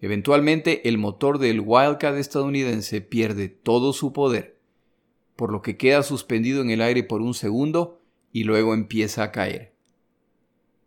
Eventualmente, 0.00 0.88
el 0.88 0.96
motor 0.96 1.36
del 1.38 1.60
Wildcat 1.60 2.16
estadounidense 2.16 3.02
pierde 3.02 3.50
todo 3.50 3.92
su 3.92 4.14
poder, 4.14 4.56
por 5.36 5.52
lo 5.52 5.60
que 5.60 5.76
queda 5.76 6.02
suspendido 6.02 6.62
en 6.62 6.70
el 6.70 6.80
aire 6.80 7.02
por 7.02 7.20
un 7.20 7.34
segundo 7.34 8.00
y 8.32 8.44
luego 8.44 8.72
empieza 8.72 9.24
a 9.24 9.30
caer. 9.30 9.74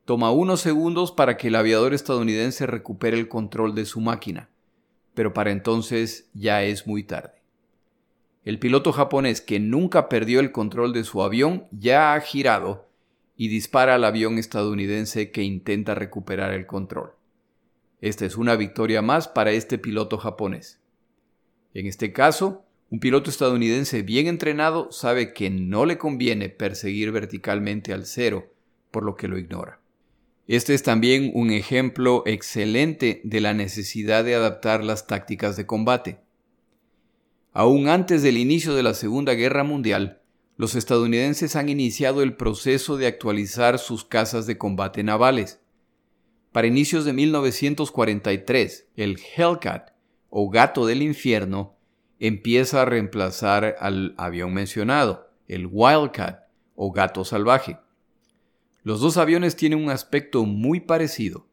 Toma 0.06 0.32
unos 0.32 0.62
segundos 0.62 1.12
para 1.12 1.38
que 1.38 1.50
el 1.50 1.56
aviador 1.58 1.94
estadounidense 1.94 2.66
recupere 2.66 3.20
el 3.20 3.28
control 3.28 3.76
de 3.76 3.86
su 3.86 4.02
máquina, 4.02 4.50
pero 5.14 5.32
para 5.32 5.52
entonces 5.52 6.28
ya 6.34 6.64
es 6.64 6.88
muy 6.88 7.04
tarde. 7.04 7.37
El 8.48 8.60
piloto 8.60 8.94
japonés 8.94 9.42
que 9.42 9.60
nunca 9.60 10.08
perdió 10.08 10.40
el 10.40 10.54
control 10.54 10.94
de 10.94 11.04
su 11.04 11.22
avión 11.22 11.68
ya 11.70 12.14
ha 12.14 12.22
girado 12.22 12.88
y 13.36 13.50
dispara 13.50 13.96
al 13.96 14.06
avión 14.06 14.38
estadounidense 14.38 15.32
que 15.32 15.44
intenta 15.44 15.96
recuperar 15.96 16.54
el 16.54 16.66
control. 16.66 17.12
Esta 18.00 18.26
es 18.26 18.38
una 18.38 18.56
victoria 18.56 19.02
más 19.02 19.28
para 19.28 19.52
este 19.52 19.78
piloto 19.78 20.18
japonés. 20.18 20.80
En 21.74 21.88
este 21.88 22.14
caso, 22.14 22.64
un 22.90 23.02
piloto 23.02 23.30
estadounidense 23.30 24.02
bien 24.02 24.28
entrenado 24.28 24.94
sabe 24.94 25.34
que 25.34 25.50
no 25.50 25.86
le 25.86 25.98
conviene 25.98 26.48
perseguir 26.48 27.12
verticalmente 27.12 27.92
al 27.92 28.06
cero, 28.06 28.54
por 28.92 29.04
lo 29.04 29.18
que 29.18 29.28
lo 29.28 29.38
ignora. 29.38 29.82
Este 30.48 30.74
es 30.74 30.84
también 30.84 31.32
un 31.34 31.52
ejemplo 31.52 32.24
excelente 32.26 33.20
de 33.26 33.42
la 33.42 33.54
necesidad 33.54 34.24
de 34.24 34.36
adaptar 34.36 34.86
las 34.86 35.06
tácticas 35.06 35.58
de 35.58 35.66
combate. 35.66 36.27
Aún 37.60 37.88
antes 37.90 38.22
del 38.22 38.38
inicio 38.38 38.76
de 38.76 38.84
la 38.84 38.94
Segunda 38.94 39.34
Guerra 39.34 39.64
Mundial, 39.64 40.22
los 40.58 40.76
estadounidenses 40.76 41.56
han 41.56 41.70
iniciado 41.70 42.22
el 42.22 42.36
proceso 42.36 42.98
de 42.98 43.08
actualizar 43.08 43.80
sus 43.80 44.06
casas 44.06 44.46
de 44.46 44.60
combate 44.60 45.02
navales. 45.02 45.60
Para 46.52 46.68
inicios 46.68 47.04
de 47.04 47.14
1943, 47.14 48.90
el 48.96 49.18
Hellcat, 49.36 49.90
o 50.30 50.52
gato 50.52 50.86
del 50.86 51.02
infierno, 51.02 51.76
empieza 52.20 52.84
a 52.84 52.86
reemplazar 52.86 53.76
al 53.80 54.14
avión 54.18 54.54
mencionado, 54.54 55.32
el 55.48 55.68
Wildcat, 55.72 56.44
o 56.76 56.92
gato 56.92 57.26
salvaje. 57.26 57.80
Los 58.84 59.02
dos 59.02 59.18
aviones 59.18 59.56
tienen 59.56 59.84
un 59.84 59.90
aspecto 59.90 60.46
muy 60.46 60.80
parecido. 60.80 61.48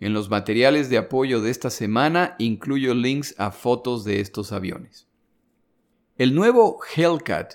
En 0.00 0.12
los 0.12 0.28
materiales 0.28 0.90
de 0.90 0.98
apoyo 0.98 1.40
de 1.40 1.52
esta 1.52 1.70
semana 1.70 2.34
incluyo 2.40 2.94
links 2.94 3.36
a 3.38 3.52
fotos 3.52 4.02
de 4.02 4.18
estos 4.18 4.50
aviones. 4.50 5.06
El 6.20 6.34
nuevo 6.34 6.80
Hellcat 6.94 7.54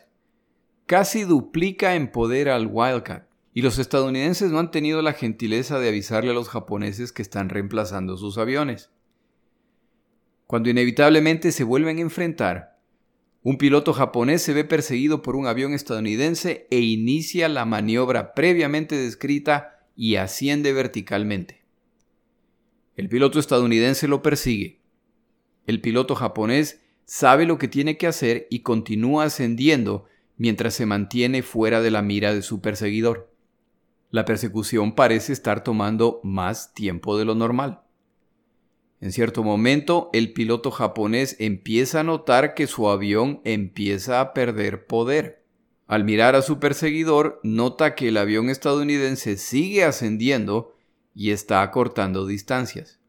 casi 0.87 1.23
duplica 1.23 1.93
en 1.93 2.11
poder 2.11 2.49
al 2.49 2.65
Wildcat, 2.65 3.27
y 3.53 3.61
los 3.61 3.77
estadounidenses 3.77 4.49
no 4.49 4.57
han 4.57 4.71
tenido 4.71 5.03
la 5.03 5.13
gentileza 5.13 5.79
de 5.79 5.89
avisarle 5.89 6.31
a 6.31 6.33
los 6.33 6.49
japoneses 6.49 7.11
que 7.11 7.21
están 7.21 7.49
reemplazando 7.49 8.17
sus 8.17 8.39
aviones. 8.39 8.89
Cuando 10.47 10.71
inevitablemente 10.71 11.51
se 11.51 11.63
vuelven 11.63 11.99
a 11.99 12.01
enfrentar, 12.01 12.79
un 13.43 13.59
piloto 13.59 13.93
japonés 13.93 14.41
se 14.41 14.55
ve 14.55 14.63
perseguido 14.63 15.21
por 15.21 15.35
un 15.35 15.45
avión 15.45 15.75
estadounidense 15.75 16.65
e 16.71 16.79
inicia 16.79 17.47
la 17.49 17.65
maniobra 17.65 18.33
previamente 18.33 18.95
descrita 18.95 19.85
y 19.95 20.15
asciende 20.15 20.73
verticalmente. 20.73 21.63
El 22.95 23.09
piloto 23.09 23.37
estadounidense 23.37 24.07
lo 24.07 24.23
persigue. 24.23 24.81
El 25.67 25.81
piloto 25.81 26.15
japonés 26.15 26.81
sabe 27.05 27.45
lo 27.45 27.57
que 27.57 27.67
tiene 27.67 27.97
que 27.97 28.07
hacer 28.07 28.47
y 28.49 28.59
continúa 28.59 29.25
ascendiendo 29.25 30.05
mientras 30.37 30.73
se 30.73 30.85
mantiene 30.85 31.43
fuera 31.43 31.81
de 31.81 31.91
la 31.91 32.01
mira 32.01 32.33
de 32.33 32.41
su 32.41 32.61
perseguidor. 32.61 33.31
La 34.11 34.25
persecución 34.25 34.93
parece 34.93 35.33
estar 35.33 35.63
tomando 35.63 36.19
más 36.23 36.73
tiempo 36.73 37.17
de 37.17 37.25
lo 37.25 37.35
normal. 37.35 37.81
En 39.01 39.11
cierto 39.11 39.43
momento, 39.43 40.09
el 40.13 40.33
piloto 40.33 40.71
japonés 40.71 41.35
empieza 41.39 41.99
a 41.99 42.03
notar 42.03 42.53
que 42.53 42.65
su 42.65 42.89
avión 42.89 43.41
empieza 43.43 44.21
a 44.21 44.33
perder 44.33 44.87
poder. 44.87 45.43
Al 45.87 46.03
mirar 46.03 46.35
a 46.35 46.41
su 46.41 46.59
perseguidor, 46.59 47.39
nota 47.43 47.93
que 47.93 48.07
el 48.07 48.17
avión 48.17 48.49
estadounidense 48.49 49.37
sigue 49.37 49.83
ascendiendo 49.83 50.73
y 51.13 51.31
está 51.31 51.61
acortando 51.61 52.25
distancias. 52.25 52.99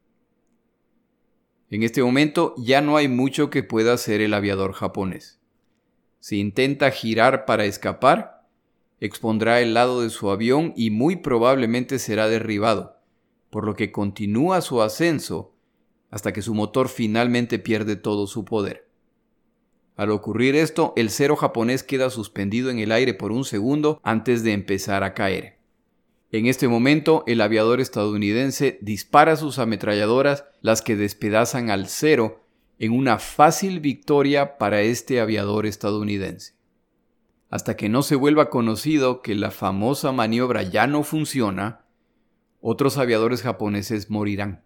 En 1.71 1.83
este 1.83 2.03
momento 2.03 2.55
ya 2.59 2.81
no 2.81 2.97
hay 2.97 3.09
mucho 3.09 3.51
que 3.51 3.63
pueda 3.63 3.95
hacer 3.95 4.21
el 4.21 4.35
aviador 4.35 4.73
japonés. 4.73 5.41
Si 6.21 6.39
intenta 6.39 6.91
girar 6.91 7.45
para 7.45 7.65
escapar, 7.65 8.47
expondrá 9.01 9.61
el 9.61 9.75
lado 9.75 10.03
de 10.03 10.11
su 10.11 10.31
avión 10.31 10.73
y 10.77 10.91
muy 10.91 11.17
probablemente 11.17 11.99
será 11.99 12.29
derribado, 12.29 12.97
por 13.51 13.65
lo 13.65 13.75
que 13.75 13.93
continúa 13.93 14.61
su 14.61 14.81
ascenso 14.81 15.55
hasta 16.11 16.33
que 16.33 16.43
su 16.43 16.55
motor 16.55 16.89
finalmente 16.89 17.59
pierde 17.59 17.97
todo 17.97 18.27
su 18.27 18.45
poder. 18.45 18.89
Al 19.97 20.11
ocurrir 20.11 20.55
esto, 20.55 20.93
el 20.97 21.11
cero 21.11 21.37
japonés 21.37 21.83
queda 21.83 22.11
suspendido 22.11 22.71
en 22.71 22.79
el 22.79 22.93
aire 22.93 23.15
por 23.15 23.33
un 23.33 23.45
segundo 23.45 24.01
antes 24.03 24.43
de 24.45 24.53
empezar 24.53 25.03
a 25.03 25.15
caer. 25.15 25.56
En 26.33 26.47
este 26.47 26.69
momento, 26.69 27.23
el 27.27 27.41
aviador 27.41 27.81
estadounidense 27.81 28.79
dispara 28.83 29.37
sus 29.37 29.59
ametralladoras, 29.59 30.45
las 30.61 30.83
que 30.83 30.97
despedazan 30.97 31.71
al 31.71 31.87
cero, 31.87 32.45
en 32.79 32.93
una 32.93 33.19
fácil 33.19 33.81
victoria 33.81 34.59
para 34.59 34.83
este 34.83 35.21
aviador 35.21 35.67
estadounidense. 35.67 36.55
Hasta 37.49 37.77
que 37.77 37.89
no 37.89 38.03
se 38.03 38.17
vuelva 38.17 38.51
conocido 38.51 39.23
que 39.23 39.35
la 39.35 39.51
famosa 39.51 40.13
maniobra 40.13 40.63
ya 40.63 40.87
no 40.87 41.05
funciona, 41.05 41.87
otros 42.61 42.99
aviadores 42.99 43.43
japoneses 43.43 44.11
morirán. 44.11 44.65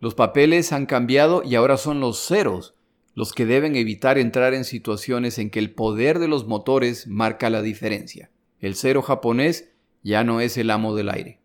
Los 0.00 0.14
papeles 0.14 0.72
han 0.72 0.86
cambiado 0.86 1.42
y 1.42 1.54
ahora 1.54 1.76
son 1.78 2.00
los 2.00 2.26
ceros 2.26 2.74
los 3.14 3.32
que 3.32 3.46
deben 3.46 3.76
evitar 3.76 4.18
entrar 4.18 4.54
en 4.54 4.64
situaciones 4.64 5.38
en 5.38 5.50
que 5.50 5.60
el 5.60 5.72
poder 5.72 6.18
de 6.18 6.28
los 6.28 6.46
motores 6.46 7.06
marca 7.06 7.48
la 7.48 7.62
diferencia. 7.62 8.30
El 8.58 8.74
cero 8.74 9.02
japonés 9.02 9.72
ya 10.04 10.22
no 10.22 10.40
es 10.40 10.56
el 10.56 10.70
amo 10.70 10.94
del 10.94 11.08
aire. 11.08 11.40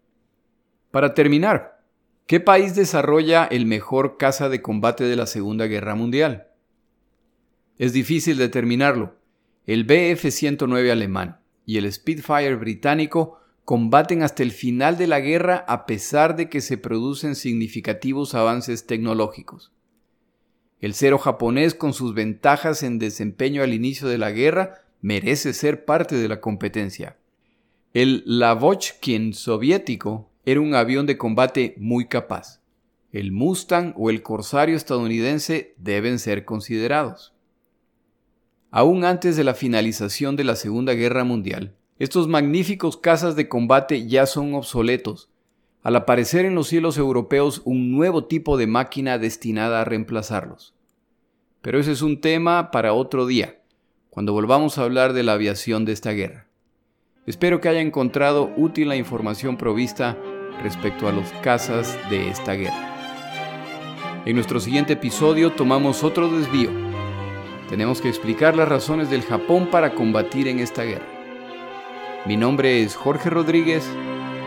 Para 0.91 1.15
terminar, 1.15 1.83
¿qué 2.27 2.39
país 2.39 2.75
desarrolla 2.75 3.45
el 3.45 3.65
mejor 3.65 4.17
caza 4.17 4.49
de 4.49 4.61
combate 4.61 5.05
de 5.05 5.15
la 5.15 5.25
Segunda 5.25 5.65
Guerra 5.65 5.95
Mundial? 5.95 6.49
Es 7.77 7.93
difícil 7.93 8.37
determinarlo. 8.37 9.15
El 9.65 9.87
BF-109 9.87 10.91
alemán 10.91 11.39
y 11.65 11.77
el 11.77 11.91
Spitfire 11.91 12.55
británico 12.55 13.39
combaten 13.63 14.23
hasta 14.23 14.41
el 14.41 14.51
final 14.51 14.97
de 14.97 15.05
la 15.07 15.19
guerra 15.19 15.63
a 15.67 15.85
pesar 15.85 16.35
de 16.35 16.49
que 16.49 16.59
se 16.59 16.77
producen 16.77 17.35
significativos 17.35 18.33
avances 18.35 18.87
tecnológicos. 18.87 19.71
El 20.81 20.95
cero 20.95 21.19
japonés, 21.19 21.75
con 21.75 21.93
sus 21.93 22.15
ventajas 22.15 22.83
en 22.83 22.97
desempeño 22.97 23.61
al 23.61 23.73
inicio 23.73 24.07
de 24.07 24.17
la 24.17 24.31
guerra, 24.31 24.81
merece 25.01 25.53
ser 25.53 25.85
parte 25.85 26.15
de 26.15 26.27
la 26.27 26.41
competencia. 26.41 27.18
El 27.91 28.21
Lavochkin 28.27 29.33
soviético 29.33 30.29
era 30.45 30.61
un 30.61 30.75
avión 30.75 31.07
de 31.07 31.17
combate 31.17 31.73
muy 31.79 32.05
capaz. 32.05 32.61
El 33.11 33.31
Mustang 33.31 33.95
o 33.97 34.11
el 34.11 34.21
Corsario 34.21 34.75
estadounidense 34.75 35.73
deben 35.79 36.19
ser 36.19 36.45
considerados. 36.45 37.33
Aún 38.69 39.05
antes 39.05 39.35
de 39.37 39.43
la 39.43 39.55
finalización 39.55 40.35
de 40.35 40.43
la 40.43 40.55
Segunda 40.55 40.93
Guerra 40.93 41.23
Mundial, 41.23 41.73
estos 41.97 42.27
magníficos 42.27 42.95
cazas 42.95 43.35
de 43.35 43.49
combate 43.49 44.07
ya 44.07 44.27
son 44.27 44.53
obsoletos, 44.53 45.31
al 45.81 45.95
aparecer 45.95 46.45
en 46.45 46.53
los 46.53 46.67
cielos 46.67 46.95
europeos 46.99 47.63
un 47.65 47.91
nuevo 47.91 48.25
tipo 48.25 48.57
de 48.57 48.67
máquina 48.67 49.17
destinada 49.17 49.81
a 49.81 49.85
reemplazarlos. 49.85 50.75
Pero 51.63 51.79
ese 51.79 51.93
es 51.93 52.03
un 52.03 52.21
tema 52.21 52.69
para 52.69 52.93
otro 52.93 53.25
día, 53.25 53.63
cuando 54.11 54.31
volvamos 54.31 54.77
a 54.77 54.83
hablar 54.83 55.13
de 55.13 55.23
la 55.23 55.33
aviación 55.33 55.85
de 55.85 55.93
esta 55.93 56.11
guerra. 56.11 56.48
Espero 57.29 57.61
que 57.61 57.69
haya 57.69 57.81
encontrado 57.81 58.51
útil 58.57 58.89
la 58.89 58.95
información 58.95 59.55
provista 59.55 60.17
respecto 60.63 61.07
a 61.07 61.11
los 61.11 61.31
cazas 61.43 61.95
de 62.09 62.27
esta 62.27 62.53
guerra. 62.53 64.23
En 64.25 64.33
nuestro 64.33 64.59
siguiente 64.59 64.93
episodio 64.93 65.51
tomamos 65.51 66.03
otro 66.03 66.27
desvío. 66.27 66.71
Tenemos 67.69 68.01
que 68.01 68.09
explicar 68.09 68.55
las 68.55 68.67
razones 68.67 69.11
del 69.11 69.21
Japón 69.21 69.69
para 69.69 69.93
combatir 69.93 70.47
en 70.47 70.57
esta 70.57 70.81
guerra. 70.81 71.05
Mi 72.25 72.35
nombre 72.35 72.81
es 72.81 72.95
Jorge 72.95 73.29
Rodríguez. 73.29 73.87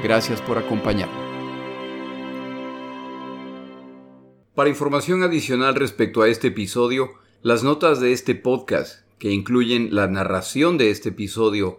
Gracias 0.03 0.43
por 0.43 0.59
acompañarme. 0.59 1.15
Para 4.57 4.71
información 4.71 5.23
adicional 5.23 5.77
respecto 5.77 6.23
a 6.23 6.29
este 6.29 6.49
episodio, 6.49 7.13
las 7.43 7.63
notas 7.63 8.01
de 8.01 8.13
este 8.13 8.35
podcast, 8.35 9.07
que 9.21 9.31
incluyen 9.31 9.95
la 9.95 10.09
narración 10.09 10.79
de 10.79 10.91
este 10.91 11.11
episodio, 11.11 11.79